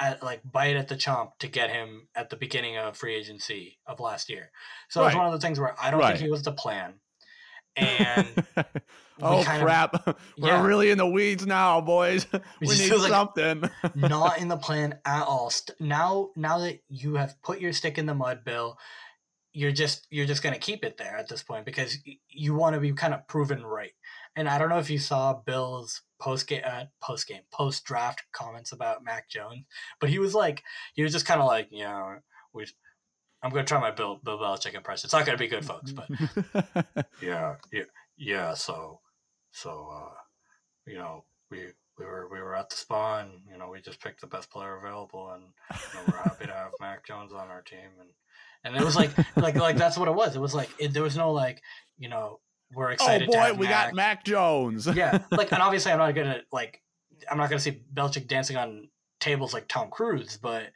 [0.00, 3.78] at like bite at the chomp to get him at the beginning of free agency
[3.86, 4.50] of last year?
[4.88, 5.18] So it's Right.
[5.24, 6.12] one of the things where I don't Right.
[6.16, 6.94] think he was the plan.
[7.76, 8.46] And
[9.20, 10.18] oh kind of- crap!
[10.38, 12.24] We're really in the weeds now, boys.
[12.60, 13.68] we need like- something.
[13.96, 15.50] not in the plan at all.
[15.80, 18.78] Now, now that you have put your stick in the mud, Bill,
[19.54, 21.96] you're just you're just gonna keep it there at this point because
[22.28, 23.92] you want to be kind of proven right.
[24.36, 28.24] And I don't know if you saw Bill's post game, uh, post game, post draft
[28.32, 29.64] comments about Mac Jones,
[30.00, 32.16] but he was like, he was just kind of like, yeah,
[32.52, 32.66] we.
[33.42, 35.06] I'm gonna try my Bill Bill Belichick impression.
[35.06, 36.08] It's not gonna be good, folks, but
[37.22, 37.82] yeah, yeah,
[38.16, 38.54] yeah.
[38.54, 39.00] So,
[39.52, 40.14] so uh,
[40.86, 41.66] you know, we
[41.98, 43.42] we were we were at the spawn.
[43.52, 46.54] you know, we just picked the best player available, and you know, we're happy to
[46.54, 48.08] have Mac Jones on our team, and
[48.64, 50.36] and it was like like like that's what it was.
[50.36, 51.62] It was like it, there was no like
[51.98, 52.40] you know
[52.74, 53.30] we're oh excited.
[53.30, 53.86] to boy, we Mac.
[53.86, 54.86] got Mac Jones.
[54.86, 56.80] yeah, like and obviously I'm not gonna like
[57.30, 58.88] I'm not gonna see Belichick dancing on
[59.20, 60.70] tables like Tom Cruise, but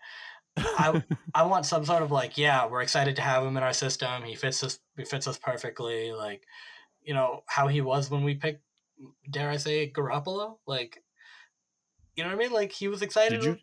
[0.56, 1.02] I
[1.34, 4.22] I want some sort of like, yeah, we're excited to have him in our system.
[4.22, 4.78] He fits us.
[4.96, 6.12] He fits us perfectly.
[6.12, 6.42] Like,
[7.02, 8.62] you know how he was when we picked,
[9.30, 10.56] dare I say, Garoppolo.
[10.66, 11.02] Like,
[12.16, 12.52] you know what I mean?
[12.52, 13.40] Like he was excited.
[13.40, 13.56] Did you?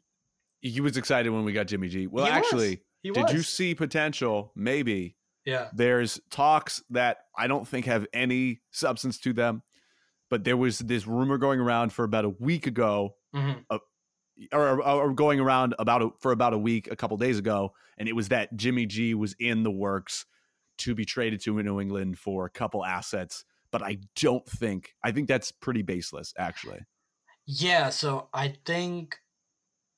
[0.62, 2.08] He was excited when we got Jimmy G.
[2.08, 2.78] Well, He was.
[3.06, 4.52] He did you see potential?
[4.56, 5.70] Maybe Yeah.
[5.74, 9.62] there's talks that I don't think have any substance to them,
[10.30, 13.54] but there was this rumor going around for about a week ago, hmm
[14.52, 17.72] or, or, or going around about a, for about a week a couple days ago,
[17.98, 20.26] and it was that Jimmy G was in the works
[20.80, 25.14] to be traded to New England for a couple assets, but I don't think I
[25.14, 26.80] think that's pretty baseless actually.
[27.46, 29.20] Yeah, so I think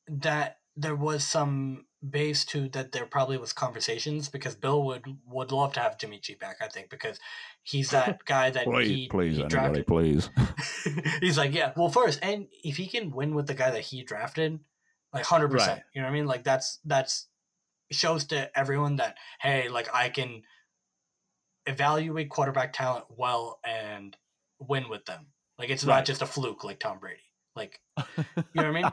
[0.07, 5.51] that there was some base to that there probably was conversations because Bill would would
[5.51, 7.19] love to have Jimmy G back, I think, because
[7.63, 9.87] he's that guy that he, he drafted.
[9.87, 10.29] please.
[11.21, 14.03] he's like, yeah, well first, and if he can win with the guy that he
[14.03, 14.59] drafted,
[15.13, 15.53] like hundred Right.
[15.57, 15.81] percent.
[15.93, 16.25] You know what I mean?
[16.25, 17.27] Like that's that's
[17.91, 20.43] shows to everyone that hey, like I can
[21.65, 24.15] evaluate quarterback talent well and
[24.59, 25.27] win with them.
[25.59, 25.97] Like it's Right.
[25.97, 27.21] not just a fluke like Tom Brady.
[27.55, 27.81] Like
[28.53, 28.91] you know what I mean?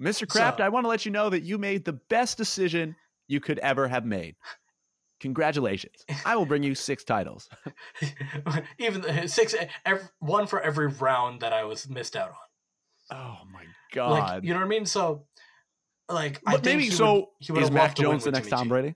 [0.00, 0.28] Mr.
[0.28, 2.96] Kraft, So- I want to let you know that you made the best decision
[3.28, 4.36] you could ever have made.
[5.20, 6.04] Congratulations.
[6.26, 7.48] I will bring you six titles.
[8.78, 9.54] Even uh, six,
[9.86, 13.16] ev one for every round that I was missed out on.
[13.16, 14.10] Oh my god.
[14.10, 14.84] Like you know what I mean?
[14.84, 15.24] So,
[16.10, 18.10] like I but think maybe he so would, he would is Mac loved to win
[18.12, 18.68] Jones the next Tom.
[18.68, 18.94] Brady?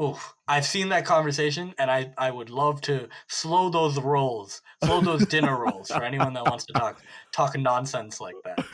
[0.00, 5.00] Oof, I've seen that conversation, and I I would love to slow those rolls, slow
[5.00, 8.64] those dinner rolls for anyone that wants to talk talk nonsense like that.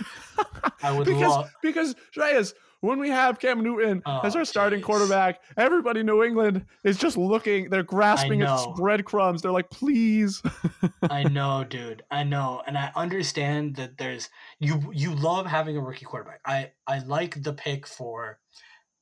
[0.82, 1.50] I would because love.
[1.62, 4.84] because Reyes, when we have Cam Newton oh, as Oh, our starting jeez.
[4.84, 9.42] quarterback, everybody in New England is just looking, they're grasping at breadcrumbs.
[9.42, 10.42] They're like, please.
[11.10, 12.04] I know, dude.
[12.10, 14.28] I know, and I understand that there's
[14.60, 14.92] you.
[14.92, 16.40] You love having a rookie quarterback.
[16.46, 18.38] I I like the pick for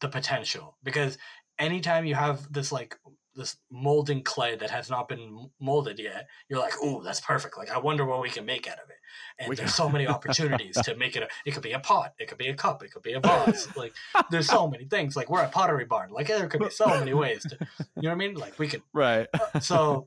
[0.01, 1.19] the potential because
[1.59, 2.97] anytime you have this like
[3.37, 7.59] this molding clay that has not been molded yet, you're like, oh, that's perfect.
[7.59, 8.97] Like I wonder what we can make out of it.
[9.39, 11.25] And We- there's so many opportunities to make it.
[11.25, 12.15] A, it could be a pot.
[12.19, 12.85] It could be a cup.
[12.85, 13.75] It could be a vase.
[13.77, 13.93] like
[14.31, 15.17] there's so many things.
[15.17, 16.11] Like we're a pottery barn.
[16.13, 17.59] Like there could be so many ways to.
[17.97, 18.35] You know what I mean?
[18.35, 19.27] Like we could right.
[19.35, 20.07] Uh, so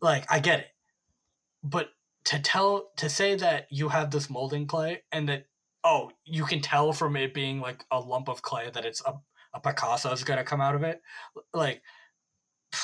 [0.00, 0.66] like i get it
[1.62, 1.88] but
[2.24, 5.46] to tell to say that you have this molding clay and that
[5.82, 9.14] oh you can tell from it being like a lump of clay that it's a,
[9.54, 11.00] a picasso is going to come out of it
[11.52, 11.80] like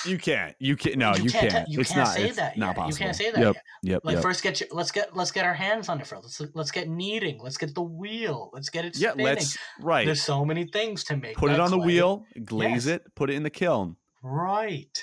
[0.06, 0.54] You can't.
[0.60, 0.96] You can't.
[0.98, 1.66] No, you, can't can't.
[1.66, 2.76] te- you it's can't not, say that not yet.
[2.76, 2.90] possible.
[2.90, 3.54] you can't say that Yep.
[3.56, 3.64] yet.
[3.82, 4.00] Yep.
[4.04, 4.22] like yep.
[4.22, 6.88] first get your let's get let's get our hands on it first let's let's get
[6.88, 9.10] kneading let's get the wheel let's get it yeah.
[9.10, 10.06] spinning Let's right.
[10.06, 12.96] there's so many things to make Put it on the wheel, glaze Yes.
[12.96, 13.96] it, put it in the kiln.
[14.22, 15.02] Right.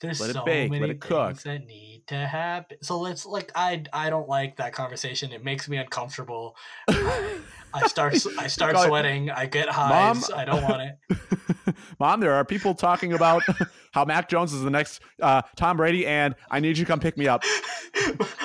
[0.00, 1.28] There's Let it so bake, let many it cook.
[1.28, 2.76] things that need to happen.
[2.82, 5.32] So let's like I I don't like that conversation.
[5.32, 6.54] It makes me uncomfortable.
[7.74, 9.30] I, start I start it- sweating.
[9.30, 10.30] I get hives.
[10.30, 11.74] I don't want it.
[12.00, 13.42] Mom, there are people talking about
[13.92, 17.00] how Mac Jones is the next uh, Tom Brady, and I need you to come
[17.00, 17.42] pick me up.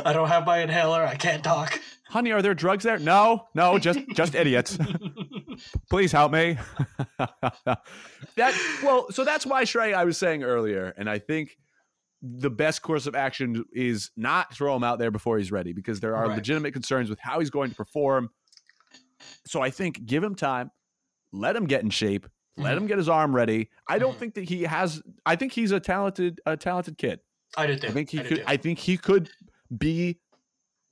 [0.04, 1.04] I don't have my inhaler.
[1.06, 1.80] I can't talk.
[2.10, 2.98] Honey, are there drugs there?
[3.00, 4.78] No, no, just just idiots.
[5.90, 6.58] Please help me.
[8.36, 8.54] that
[8.84, 11.58] well, so that's why Shrey I was saying earlier, and I think
[12.22, 16.00] the best course of action is not throw him out there before he's ready because
[16.02, 16.36] there are Right.
[16.36, 18.30] legitimate concerns with how he's going to perform.
[19.46, 20.72] So I think give him time,
[21.32, 22.82] let him get in shape, let Mhm.
[22.82, 23.70] him get his arm ready.
[23.88, 24.20] I don't Mhm.
[24.20, 25.02] think that he has.
[25.26, 27.20] I think he's a talented, a talented kid.
[27.58, 27.88] I do too.
[27.88, 28.38] I think he I could.
[28.38, 28.44] too.
[28.48, 29.30] I think he could
[29.78, 30.20] be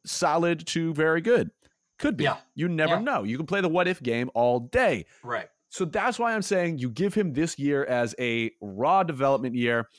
[0.05, 1.51] solid to very good.
[1.99, 2.25] Could be.
[2.25, 2.37] Yeah.
[2.55, 3.01] You never Yeah.
[3.01, 3.23] know.
[3.23, 5.05] You can play the what if game all day.
[5.23, 5.49] right.
[5.69, 9.89] So that's why I'm saying you give him this year as a raw development year.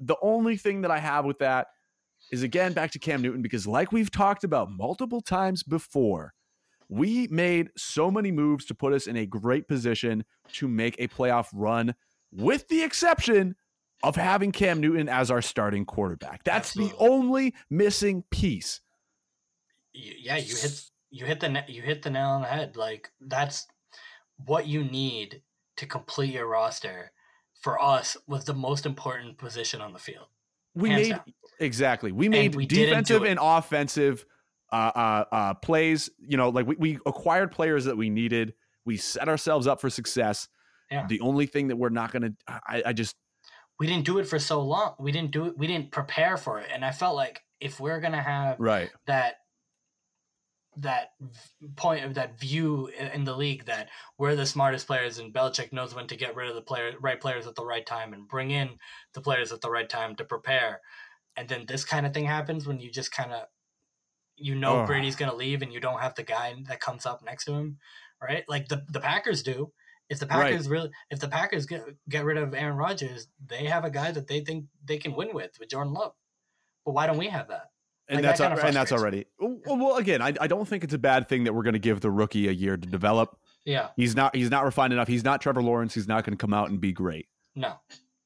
[0.00, 1.68] The only thing that I have with that
[2.32, 6.34] is again back to Cam Newton because, like we've talked about multiple times before,
[6.88, 11.08] we made so many moves to put us in a great position to make a
[11.08, 11.94] playoff run,
[12.32, 13.56] with the exception
[14.02, 16.44] of having Cam Newton as our starting quarterback.
[16.44, 18.80] That's the only missing piece.
[19.92, 22.76] Yeah, you hit you hit the you hit the nail on the head.
[22.76, 23.66] Like that's
[24.44, 25.42] what you need
[25.76, 27.12] to complete your roster.
[27.62, 30.26] For us, was the most important position on the field.
[30.74, 31.24] We Hands made down.
[31.58, 32.12] exactly.
[32.12, 34.24] We made we defensive and offensive
[34.72, 36.10] uh, uh, uh, plays.
[36.18, 38.54] You know, like we, we acquired players that we needed.
[38.84, 40.48] We set ourselves up for success.
[40.90, 41.06] Yeah.
[41.08, 43.16] The only thing that we're not going to, I, I just,
[43.78, 44.94] we didn't do it for so long.
[44.98, 45.58] We didn't do it.
[45.58, 46.68] We didn't prepare for it.
[46.72, 48.90] And I felt like if we're gonna have right.
[49.06, 49.36] that
[50.78, 51.12] that
[51.76, 53.88] point of that view in the league that
[54.18, 57.18] we're the smartest players and Belichick knows when to get rid of the player right
[57.18, 58.70] players at the right time and bring in
[59.14, 60.80] the players at the right time to prepare.
[61.34, 63.44] And then this kind of thing happens when you just kind of
[64.36, 64.86] you know Ugh.
[64.86, 67.78] Brady's gonna leave and you don't have the guy that comes up next to him,
[68.22, 68.44] right?
[68.48, 69.72] Like the the Packers do.
[70.08, 70.52] If the Right.
[70.52, 74.12] Packers really, if the Packers get get rid of Aaron Rodgers, they have a guy
[74.12, 76.12] that they think they can win with with Jordan Love.
[76.84, 77.70] But why don't we have that?
[78.08, 79.96] And Like, that's that and that's already well, well.
[79.96, 82.10] Again, I, I don't think it's a bad thing that we're going to give the
[82.10, 83.36] rookie a year to develop.
[83.64, 85.08] Yeah, He's not he's not refined enough.
[85.08, 85.92] He's not Trevor Lawrence.
[85.92, 87.26] He's not going to come out and be great
[87.56, 87.72] no,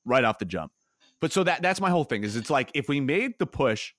[0.04, 0.72] right off the jump.
[1.18, 3.94] But so that that's my whole thing is it's like if we made the push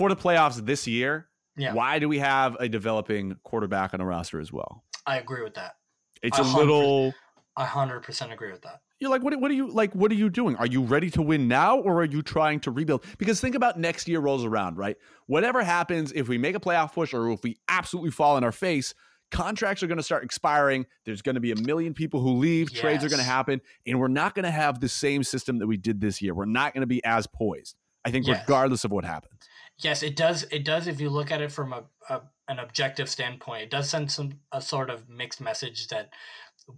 [0.00, 1.28] for the playoffs this year,
[1.58, 1.74] Yeah.
[1.74, 4.82] why do we have a developing quarterback on a roster as well?
[5.06, 5.76] I agree with that.
[6.22, 7.12] It's A little
[7.54, 8.80] I hundred percent agree with that.
[8.98, 9.94] You're like, what, what are you like?
[9.94, 10.56] What are you doing?
[10.56, 13.04] Are you ready to win now, or are you trying to rebuild?
[13.18, 14.96] Because think about next year rolls around, right?
[15.26, 18.52] Whatever happens, if we make a playoff push or if we absolutely fall in our
[18.52, 18.94] face,
[19.30, 20.86] contracts are going to start expiring.
[21.04, 22.72] There's going to be a million people who leave.
[22.72, 25.66] Trades are going to happen, and we're not going to have the same system that
[25.66, 26.34] we did this year.
[26.34, 27.76] We're not going to be as poised.
[28.02, 28.42] I think, Yes.
[28.46, 29.34] regardless of what happens.
[29.82, 30.44] Yes, it does.
[30.50, 30.86] It does.
[30.86, 34.40] If you look at it from a, a an objective standpoint, it does send some
[34.52, 36.10] a sort of mixed message that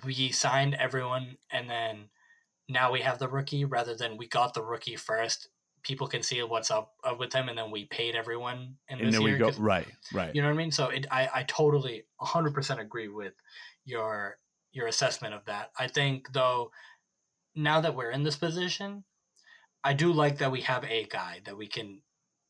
[0.05, 2.09] we signed everyone, and then
[2.69, 5.49] now we have the rookie rather than we got the rookie first.
[5.83, 9.23] People can see what's up with him, and then we paid everyone in And then
[9.23, 10.35] we go right, right.
[10.35, 10.71] You know what I mean?
[10.71, 13.35] So it, I I totally 100% agree with
[13.85, 14.39] your
[14.73, 15.71] your assessment of that.
[15.79, 16.71] I think though
[17.55, 19.05] now that we're in this position,
[19.85, 22.01] I do like that we have a guy that we can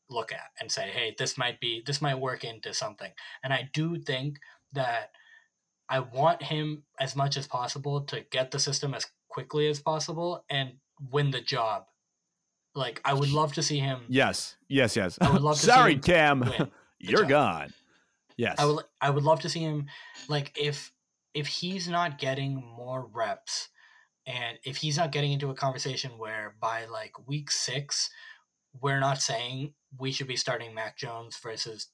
[0.09, 3.11] look at and say, "Hey, this might be this might work into something."
[3.43, 4.39] And I do think
[4.73, 5.11] that
[5.89, 10.45] I want him as much as possible to get the system as quickly as possible
[10.49, 10.73] and
[11.11, 11.85] win the job.
[12.75, 15.17] Like I would love to see him Yes, yes, yes.
[15.21, 17.29] I would love to see Sorry, him Cam, you're job.
[17.29, 17.73] gone.
[18.37, 19.87] Yes, I would I would love to see him
[20.27, 20.91] like if
[21.33, 23.69] if he's not getting more reps
[24.25, 28.09] and if he's not getting into a conversation where by like week 6
[28.81, 31.87] we're not saying we should be starting Mac Jones versus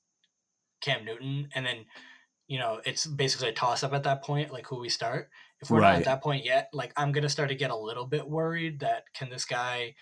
[0.81, 1.85] Cam Newton and then
[2.47, 5.29] you know it's basically a toss up at that point like who we start
[5.61, 7.75] if we're not at that point yet like I'm going to start to get a
[7.75, 9.95] little bit worried that can this guy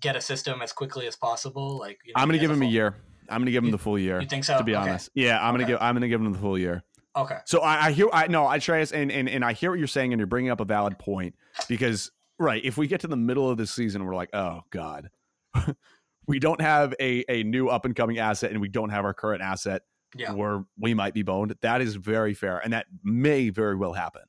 [0.00, 2.64] get a system as quickly as possible like you know, I'm gonna give him a
[2.64, 2.94] full- year.
[3.30, 4.20] I'm gonna give him You- the full year.
[4.20, 4.82] you think so To be Okay.
[4.88, 5.78] honest, yeah, I'm gonna give.
[5.80, 6.82] I'm gonna give him the full year.
[7.16, 8.08] okay So I, I hear.
[8.12, 10.50] I no, I Shreyas, and, and and I hear what you're saying, and you're bringing
[10.50, 11.34] up a valid point
[11.68, 15.10] because right, if we get to the middle of the season, we're like, oh god,
[16.26, 19.14] we don't have a a new up and coming asset, and we don't have our
[19.14, 19.82] current asset,
[20.14, 21.54] yeah where we might be boned.
[21.62, 24.22] That is very fair, and that may very well happen.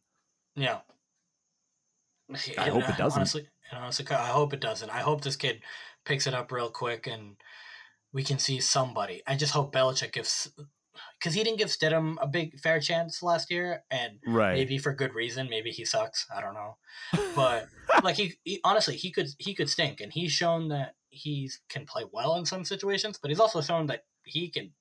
[0.56, 0.80] Yeah.
[2.58, 3.20] I hope it uh, doesn't.
[3.20, 4.90] Honestly, and honestly, I hope it doesn't.
[4.90, 5.62] I hope this kid
[6.06, 7.36] picks it up real quick and
[8.14, 9.22] we can see somebody.
[9.28, 10.52] I just hope Belichick gives,
[11.20, 14.54] because he didn't give Stidham a big fair chance last year, and Right.
[14.54, 15.50] maybe for good reason.
[15.50, 16.26] Maybe he sucks.
[16.36, 16.78] I don't know,
[17.36, 17.68] but
[18.04, 21.86] like he, he honestly he could he could stink, and he's shown that he can
[21.86, 24.72] play well in some situations, but he's also shown that he can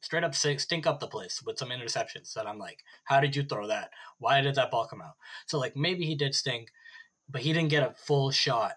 [0.00, 3.42] straight up stink up the place with some interceptions that I'm like, how did you
[3.42, 3.90] throw that?
[4.18, 5.14] Why did that ball come out?
[5.46, 6.68] So like maybe he did stink,
[7.28, 8.74] but he didn't get a full shot,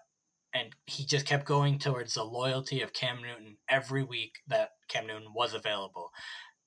[0.52, 5.06] and he just kept going towards the loyalty of Cam Newton every week that Cam
[5.06, 6.10] Newton was available.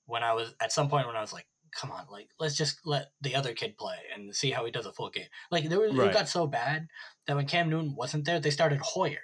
[0.05, 2.79] When I was at some point when I was like, come on, like let's just
[2.85, 5.27] let the other kid play and see how he does a full game.
[5.51, 6.09] Like there was, Right.
[6.09, 6.87] it got so bad
[7.27, 9.23] that when Cam Newton wasn't there, they started Hoyer.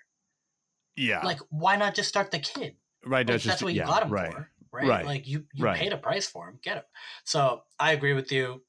[1.00, 1.26] Yeah.
[1.26, 2.76] Like why not just start the kid?
[3.06, 3.20] right.
[3.20, 4.32] Like, That's just what you yeah, got him right.
[4.34, 4.88] for, right?
[4.88, 5.06] Right.
[5.06, 5.78] Like you, you Right.
[5.80, 6.84] paid a price for him, get him.
[7.24, 8.64] So I agree with you.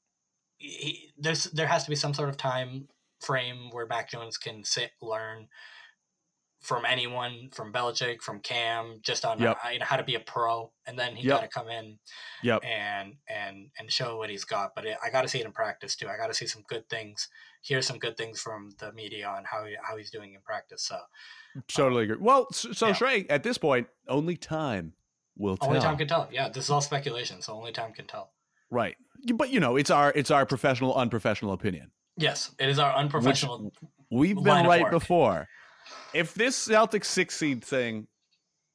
[0.57, 2.87] He, there's there has to be some sort of time
[3.19, 5.47] frame where Mac Jones can sit, learn
[6.61, 9.57] from anyone, from Belichick, from Cam, just on Yep.
[9.73, 11.35] you know, how to be a pro, and then he Yep.
[11.35, 11.99] got to come in
[12.43, 12.63] Yep.
[12.63, 14.75] and and and show what he's got.
[14.75, 16.07] But it, I got to see it in practice too.
[16.07, 17.29] I got to see some good things,
[17.61, 20.83] hear some good things from the media on how he, how he's doing in practice.
[20.83, 20.95] So
[21.55, 22.17] um, Totally agree.
[22.19, 22.93] Well, so, so Yeah.
[22.93, 24.93] Shrey, at this point, only time
[25.37, 25.69] will tell.
[25.69, 26.27] only time can tell.
[26.31, 28.31] Yeah, this is all speculation, so only time can tell.
[28.69, 28.95] right.
[29.35, 31.91] But you know, it's our it's our professional unprofessional opinion.
[32.17, 33.71] Yes, it is our unprofessional.
[34.09, 35.47] We've been right before.
[36.13, 38.07] If this Celtics six seed thing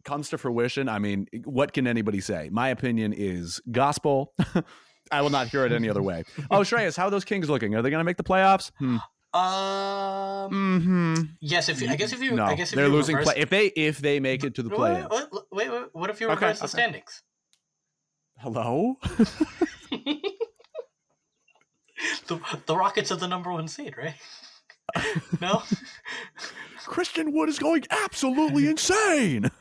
[0.05, 2.49] comes to fruition, I mean, what can anybody say?
[2.53, 4.33] My opinion is gospel.
[5.11, 6.25] I will not hear it any other way.
[6.51, 7.75] Oh, Shreyas, how are those Kings looking?
[7.75, 8.71] Are they going to make the playoffs?
[8.79, 8.97] Hmm.
[9.35, 10.51] Um.
[10.51, 11.15] Mm-hmm.
[11.41, 13.17] Yes, if you, I guess if you, no, I guess if they're losing.
[13.17, 15.83] reverse, Play- if they if they make it to the play, Wait, wait, wait, wait,
[15.93, 16.71] what if you Okay, reverse the okay.
[16.71, 17.23] standings?
[18.39, 18.97] hello.
[22.29, 24.15] the the Rockets are the number one seed, right?
[25.41, 25.63] no.
[26.85, 29.51] Christian Wood is going absolutely insane.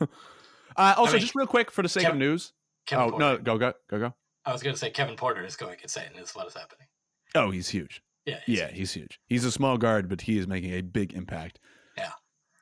[0.78, 2.52] Uh, also, mean, just real quick for the sake of news.
[2.84, 3.24] Kevin oh Porter.
[3.24, 4.14] no, go go go go.
[4.46, 6.10] I was gonna say Kevin Porter is going insane.
[6.18, 6.86] Is what is happening.
[7.34, 8.00] Oh, he's huge.
[8.24, 8.38] Yeah.
[8.46, 9.20] he's- Yeah, he's huge.
[9.28, 11.58] He's a small guard, but he is making a big impact.
[11.98, 12.12] Yeah.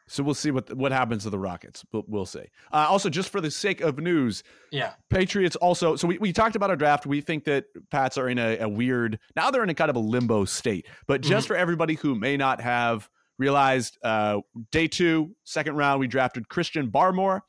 [0.07, 1.85] So we'll see what what happens to the Rockets.
[1.93, 2.45] We'll, we'll see.
[2.73, 4.93] Uh, also, just for the sake of news, Yeah.
[5.11, 5.97] Patriots also.
[5.97, 7.07] So we, we talked about our draft.
[7.07, 9.19] We think that Pats are in a, a weird.
[9.37, 10.87] Now they're in a kind of a limbo state.
[11.07, 13.09] But just for everybody who may not have
[13.39, 17.41] realized, uh, day two, second round, we drafted Christian Barmore.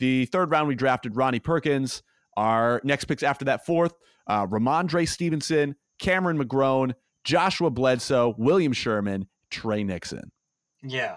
[0.00, 2.02] The third round, we drafted Ronnie Perkins.
[2.36, 3.94] Our next picks after that, fourth,
[4.26, 10.32] uh, Rhamondre Stevenson, Cameron McGrone, Joshua Bledsoe, William Sherman, Tre Nixon.
[10.82, 11.16] Yeah.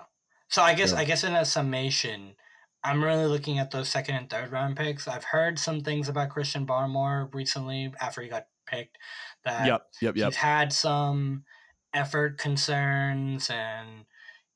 [0.50, 1.00] So I guess Yeah.
[1.00, 2.36] I guess in a summation,
[2.84, 5.08] I'm really looking at those second and third round picks.
[5.08, 8.98] I've heard some things about Christian Barmore recently after he got picked.
[9.44, 10.26] That Yep, yep, yep.
[10.28, 11.44] he's had some
[11.94, 14.06] effort concerns and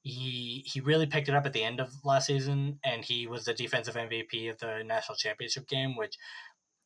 [0.03, 3.45] he he really picked it up at the end of last season and he was
[3.45, 6.16] the defensive MVP of the national championship game which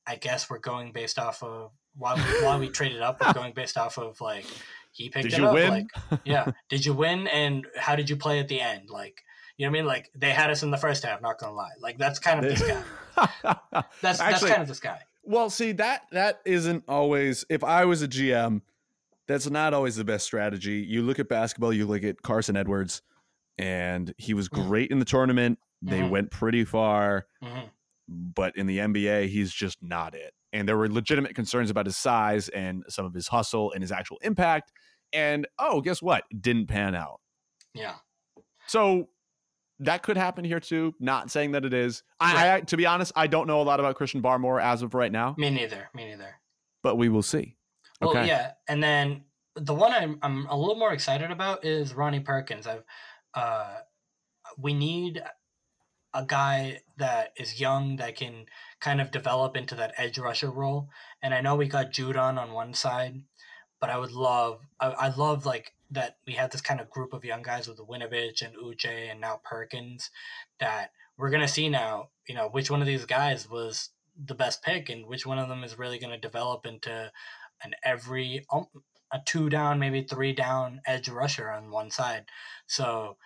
[0.08, 3.78] I guess we're going based off of while while we traded up we're going based
[3.78, 4.45] off of like
[4.91, 5.70] he picked Did it you up win?
[5.70, 9.24] like yeah did you win and how did you play at the end like
[9.58, 11.53] you know what I mean like they had us in the first half not gonna
[11.53, 12.84] lie like that's kind of this guy
[14.01, 17.45] that's that's Actually- kind of this guy Well, see that that isn't always.
[17.49, 18.62] If I was a GM,
[19.28, 20.86] that's not always the best strategy.
[20.88, 21.74] You look at basketball.
[21.74, 23.01] You look at Carson Edwards,
[23.58, 24.68] and he was Mhm.
[24.68, 25.58] great in the tournament.
[25.82, 26.10] They Mhm.
[26.12, 27.70] went pretty far, Mhm.
[28.08, 30.34] But in the NBA, he's just not it.
[30.53, 33.91] And there were legitimate concerns about his size and some of his hustle and his
[33.91, 34.72] actual impact.
[35.12, 36.24] And oh, guess what?
[36.39, 37.20] Didn't pan out.
[37.74, 37.95] yeah
[38.68, 39.10] So
[39.80, 40.93] that could happen here too.
[40.99, 42.03] Not saying that it is.
[42.20, 44.93] I, I to be honest, I don't know a lot about Christian Barmore as of
[44.93, 46.36] right now, me neither me neither
[46.84, 47.58] but we will see.
[47.99, 48.28] Well, Okay.
[48.28, 49.24] yeah, and then
[49.56, 52.68] the one I'm I'm a little more excited about is Ronnie Perkins.
[52.68, 52.84] I've
[53.34, 53.80] uh,
[54.58, 55.22] we need
[56.16, 58.45] a guy that is young that can
[58.80, 60.89] kind of develop into that edge rusher role.
[61.22, 63.22] And I know we got Judon on one side,
[63.82, 67.13] but I would love I, I love like that we have this kind of group
[67.13, 70.09] of young guys with Winovich and Uche and now Perkins
[70.59, 72.09] that we're gonna see now.
[72.28, 75.49] You know which one of these guys was the best pick and which one of
[75.49, 77.11] them is really to develop into
[77.63, 78.68] an every um,
[79.11, 82.26] a two down maybe three down edge rusher on one side
[82.66, 83.18] so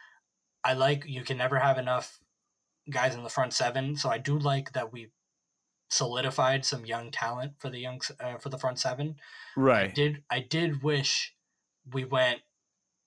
[0.64, 2.20] i like you can never have enough
[2.90, 5.10] guys in the front seven so i do like that we
[5.90, 9.16] solidified some young talent for the young uh, for the front seven
[9.58, 9.96] I Right.
[9.96, 11.34] did i did wish
[11.92, 12.42] we went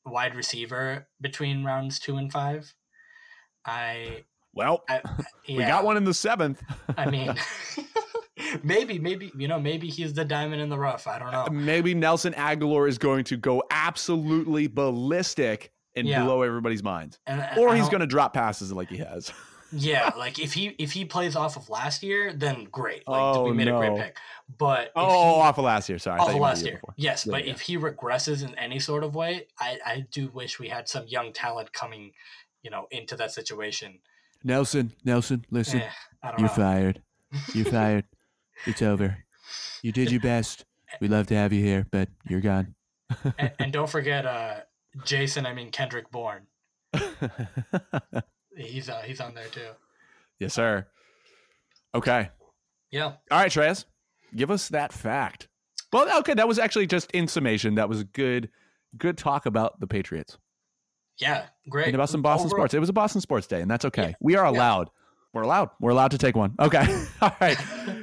[0.05, 2.75] wide receiver between rounds two and five
[3.65, 4.25] i
[4.55, 5.01] Well, yeah,
[5.49, 6.63] we got one in the seventh.
[6.99, 7.35] I mean,
[8.63, 11.07] maybe, maybe you know, maybe he's the diamond in the rough.
[11.07, 11.47] I don't know.
[11.51, 16.25] Maybe Nelson Agholor is going to go absolutely ballistic and Yeah.
[16.25, 19.33] blow everybody's minds, And or I he's going to drop passes like he has.
[19.73, 23.07] Yeah, like if he if he plays off of last year, then great.
[23.09, 24.17] Like Oh, we made a great pick.
[24.59, 25.99] But Oh, he, off of last year.
[25.99, 26.95] Sorry, off of last year, before.
[26.97, 27.27] yes.
[27.27, 27.53] Yeah, but yeah.
[27.53, 31.07] if he regresses in any sort of way, I I do wish we had some
[31.07, 32.13] young talent coming,
[32.63, 33.99] you know, into that situation.
[34.45, 35.89] Nelson, Nelson, listen, Eh,
[36.23, 36.49] I don't know.
[36.49, 37.01] fired.
[37.55, 38.05] You're fired.
[38.67, 39.17] It's over.
[39.83, 40.65] You did your best.
[41.01, 42.75] We'd love to have you here, but you're gone.
[43.39, 44.57] and, and don't forget, uh,
[45.05, 45.47] Jason.
[45.47, 46.47] I mean Kendrick Bourne.
[48.57, 49.69] He's uh, he's on there too.
[50.39, 50.87] yes, sir.
[51.95, 52.31] Okay.
[52.91, 53.05] Yeah.
[53.05, 53.85] All right, Shreyas,
[54.37, 55.49] give us that fact.
[55.93, 57.75] Well, okay, that was actually just in summation.
[57.77, 58.51] That was a good,
[58.97, 60.39] good talk about the Patriots
[61.19, 61.47] Yeah.
[61.69, 61.87] Great.
[61.87, 62.75] and about some Boston Overall- sports.
[62.75, 64.09] It was a Boston sports day, and that's okay.
[64.09, 64.15] Yeah.
[64.21, 64.51] We are Yeah.
[64.59, 64.91] allowed.
[65.35, 65.71] We're allowed.
[65.81, 66.55] We're allowed to take one.
[66.61, 66.85] Okay.
[67.23, 67.59] All right.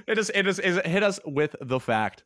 [0.08, 0.32] It is.
[0.34, 0.58] It is.
[0.60, 2.24] Is it hit us with the fact?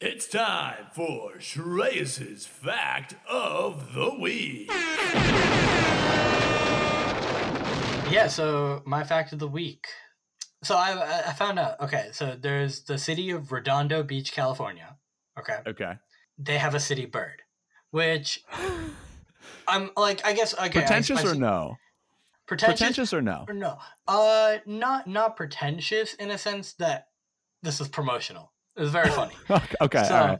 [0.00, 4.70] It's time for Shreyas's Fact of the Week.
[8.10, 9.86] Yeah, so my fact of the week.
[10.62, 11.80] So I I- found out.
[11.80, 14.96] Okay, so there's the city of Redondo Beach, California.
[15.38, 15.94] Okay, Okay.
[16.38, 17.42] they have a city bird,
[17.90, 18.42] which
[19.68, 20.68] I'm like I guess okay.
[20.80, 21.76] Pretentious I or no?
[22.46, 23.44] Pretentious, Pretentious or no?
[23.48, 23.78] or no?
[24.06, 27.08] Uh, not not pretentious in a sense that
[27.62, 28.52] this is promotional.
[28.76, 29.34] It's very funny.
[29.50, 29.74] Okay.
[29.80, 30.38] okay so, all right.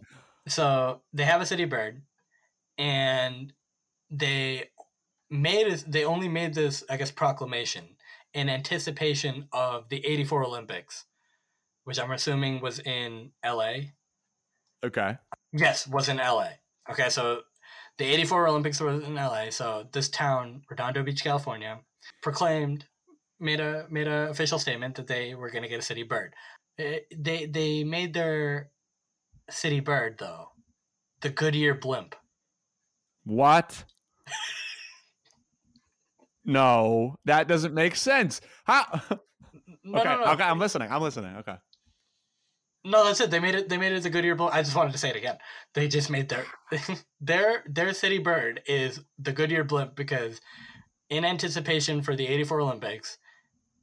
[0.48, 2.02] so they have a city bird,
[2.78, 3.52] and
[4.10, 4.70] they
[5.34, 5.84] made it.
[5.86, 7.96] They only made this, I guess, proclamation
[8.32, 11.04] in anticipation of the '84 Olympics,
[11.84, 13.92] which I'm assuming was in L.A.
[14.84, 15.16] Okay.
[15.52, 16.48] Yes, was in LA.
[16.90, 17.40] Okay, so
[17.96, 19.50] the 84 Olympics was in LA.
[19.50, 21.80] So this town, Redondo Beach, California,
[22.22, 22.86] proclaimed
[23.40, 26.34] made a made a official statement that they were going to get a city bird.
[26.78, 28.70] Eh, They they made their
[29.50, 30.48] city bird though
[31.20, 32.14] the Goodyear blimp.
[33.24, 33.84] What?
[36.44, 38.40] no, that doesn't make sense.
[38.64, 39.00] How?
[39.86, 40.08] No, okay.
[40.08, 40.32] no, no.
[40.32, 40.42] Okay.
[40.44, 40.90] I'm listening.
[40.90, 41.36] I'm listening.
[41.36, 41.56] Okay.
[42.84, 43.30] No, that's it.
[43.30, 43.68] They made it.
[43.68, 44.54] They made it the Goodyear blimp.
[44.54, 45.36] I just wanted to say it again.
[45.74, 46.46] They just made their
[47.20, 50.40] their their city bird is the Goodyear blimp because
[51.10, 53.18] in anticipation for the 84 Olympics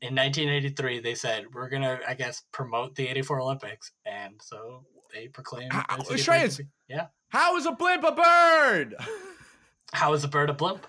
[0.01, 4.83] in 1983 they said we're going to I guess promote the 84 Olympics and so
[5.13, 6.57] they proclaimed How- their city Shreyas!
[6.57, 7.05] bird Yeah.
[7.29, 8.95] How is a blimp a bird?
[9.93, 10.87] How is a bird a blimp?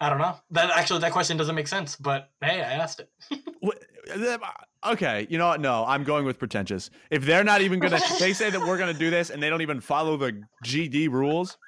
[0.00, 0.36] I don't know.
[0.52, 3.10] That actually that question doesn't make sense, but hey, I asked it.
[3.60, 3.82] What-
[4.14, 4.38] uh,
[4.86, 5.60] Okay, you know what?
[5.60, 6.88] No, I'm going with pretentious.
[7.10, 9.60] If they're not even gonna, they say that we're gonna do this, and they don't
[9.60, 11.58] even follow the GD rules.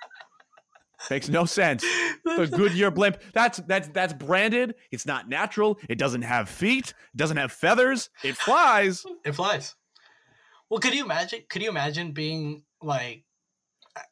[1.10, 1.84] Makes no sense.
[2.24, 3.20] The Goodyear blimp.
[3.32, 4.74] That's that's that's branded.
[4.92, 5.78] It's not natural.
[5.88, 6.90] It doesn't have feet.
[6.90, 8.10] It doesn't have feathers.
[8.22, 9.04] It flies.
[9.24, 9.74] It flies.
[10.68, 11.40] Well, could you imagine?
[11.48, 13.24] Could you imagine being like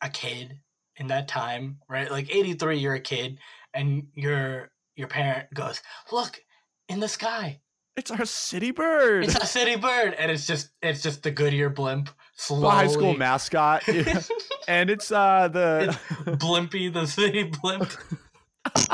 [0.02, 0.58] a kid
[0.96, 2.10] in that time, right?
[2.10, 3.38] Like 83, you're a kid,
[3.74, 5.80] and your your parent goes,
[6.12, 6.40] "Look
[6.88, 7.60] in the sky,
[7.96, 9.24] It's our city bird.
[9.24, 12.62] it's a city bird," and it's just it's just the Goodyear blimp, slowly.
[12.62, 13.82] the high school mascot.
[13.88, 14.20] Yeah.
[14.68, 17.90] and it's uh the it's Blimpy, the city blimp.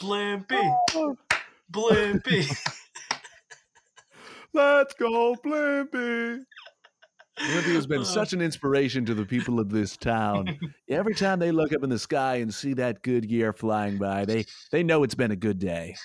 [0.00, 0.74] Blimpy,
[1.70, 2.68] Blimpy.
[4.54, 6.40] Let's go, Blimpy.
[7.48, 8.04] Blimpy has been Uh.
[8.04, 10.58] such an inspiration to the people of this town.
[10.88, 14.46] Every time they look up in the sky and see that Goodyear flying by, they
[14.70, 15.96] they know it's been a good day.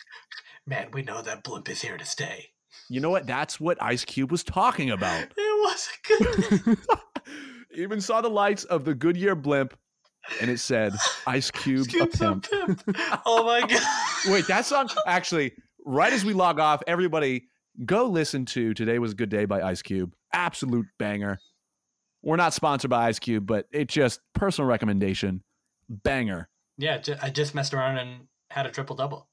[0.65, 2.49] Man, we know that blimp is here to stay.
[2.89, 3.25] You know what?
[3.27, 5.27] That's what Ice Cube was talking about.
[5.38, 6.77] It was a good.
[7.75, 9.77] Even saw the lights of the Goodyear blimp,
[10.41, 10.93] and it said
[11.27, 12.49] Ice Cube, a Scoop's a pimp.
[12.49, 12.97] pimp.
[13.25, 13.81] Oh my god.
[14.27, 15.51] Wait, that song actually,
[15.85, 17.47] right as we log off, everybody
[17.85, 20.13] go listen to Today Was a Good Day by Ice Cube.
[20.38, 21.39] Absolute banger.
[22.23, 25.43] We're not sponsored by Ice Cube, but it's just personal recommendation.
[25.89, 26.49] Banger.
[26.77, 29.27] Yeah, I just messed around and had a triple double.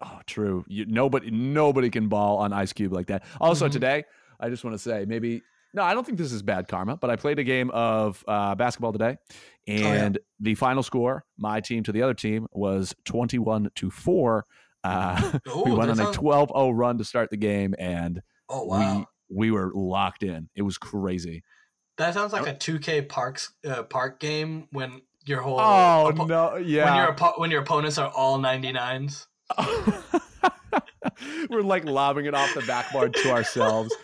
[0.00, 0.64] Oh, true.
[0.68, 3.24] You, nobody nobody can ball on Ice Cube like that.
[3.40, 3.72] Also, Mhm.
[3.72, 4.04] today,
[4.40, 5.42] I just want to say maybe
[5.74, 8.54] no, I don't think this is bad karma, but I played a game of uh,
[8.54, 9.16] basketball today,
[9.66, 9.86] yeah.
[9.92, 14.44] and the final score, my team to the other team, was twenty-one to four.
[14.84, 18.64] Uh, Oh, we went on a sounds- 12-0 run to start the game, and oh
[18.64, 18.98] wow.
[18.98, 20.48] we we were locked in.
[20.54, 21.42] It was crazy.
[21.98, 26.52] that sounds like a 2K Parks uh, park game when your whole Oh oppo- no!
[26.54, 29.26] when your Yeah, oppo- when your opponents are all 99s.
[31.50, 33.94] we're like lobbing it off the backboard to ourselves.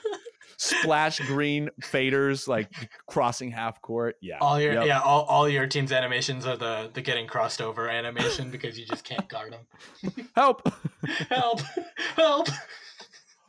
[0.60, 2.68] Splash green faders like
[3.06, 4.16] crossing half court.
[4.20, 4.86] Yeah, All your Yep.
[4.86, 8.84] yeah, all, all your team's animations are the the getting crossed over animation because you
[8.84, 10.26] just can't guard them.
[10.34, 10.68] help.
[11.28, 11.60] Help!
[12.16, 12.48] Help!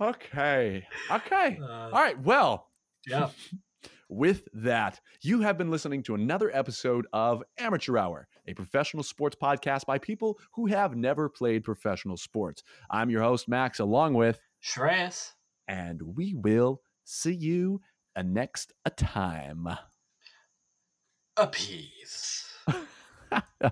[0.02, 1.60] Okay, okay.
[1.62, 2.18] Uh, All right.
[2.22, 2.68] Well,
[3.06, 3.30] yeah.
[4.10, 9.36] with that, you have been listening to another episode of Amateur Hour, a professional sports
[9.42, 12.64] podcast by people who have never played professional sports.
[12.90, 15.32] I'm your host, Max, along with, Shreyas.
[15.68, 17.82] and we will see you
[18.16, 19.68] uh, next a time.
[21.36, 22.46] A piece.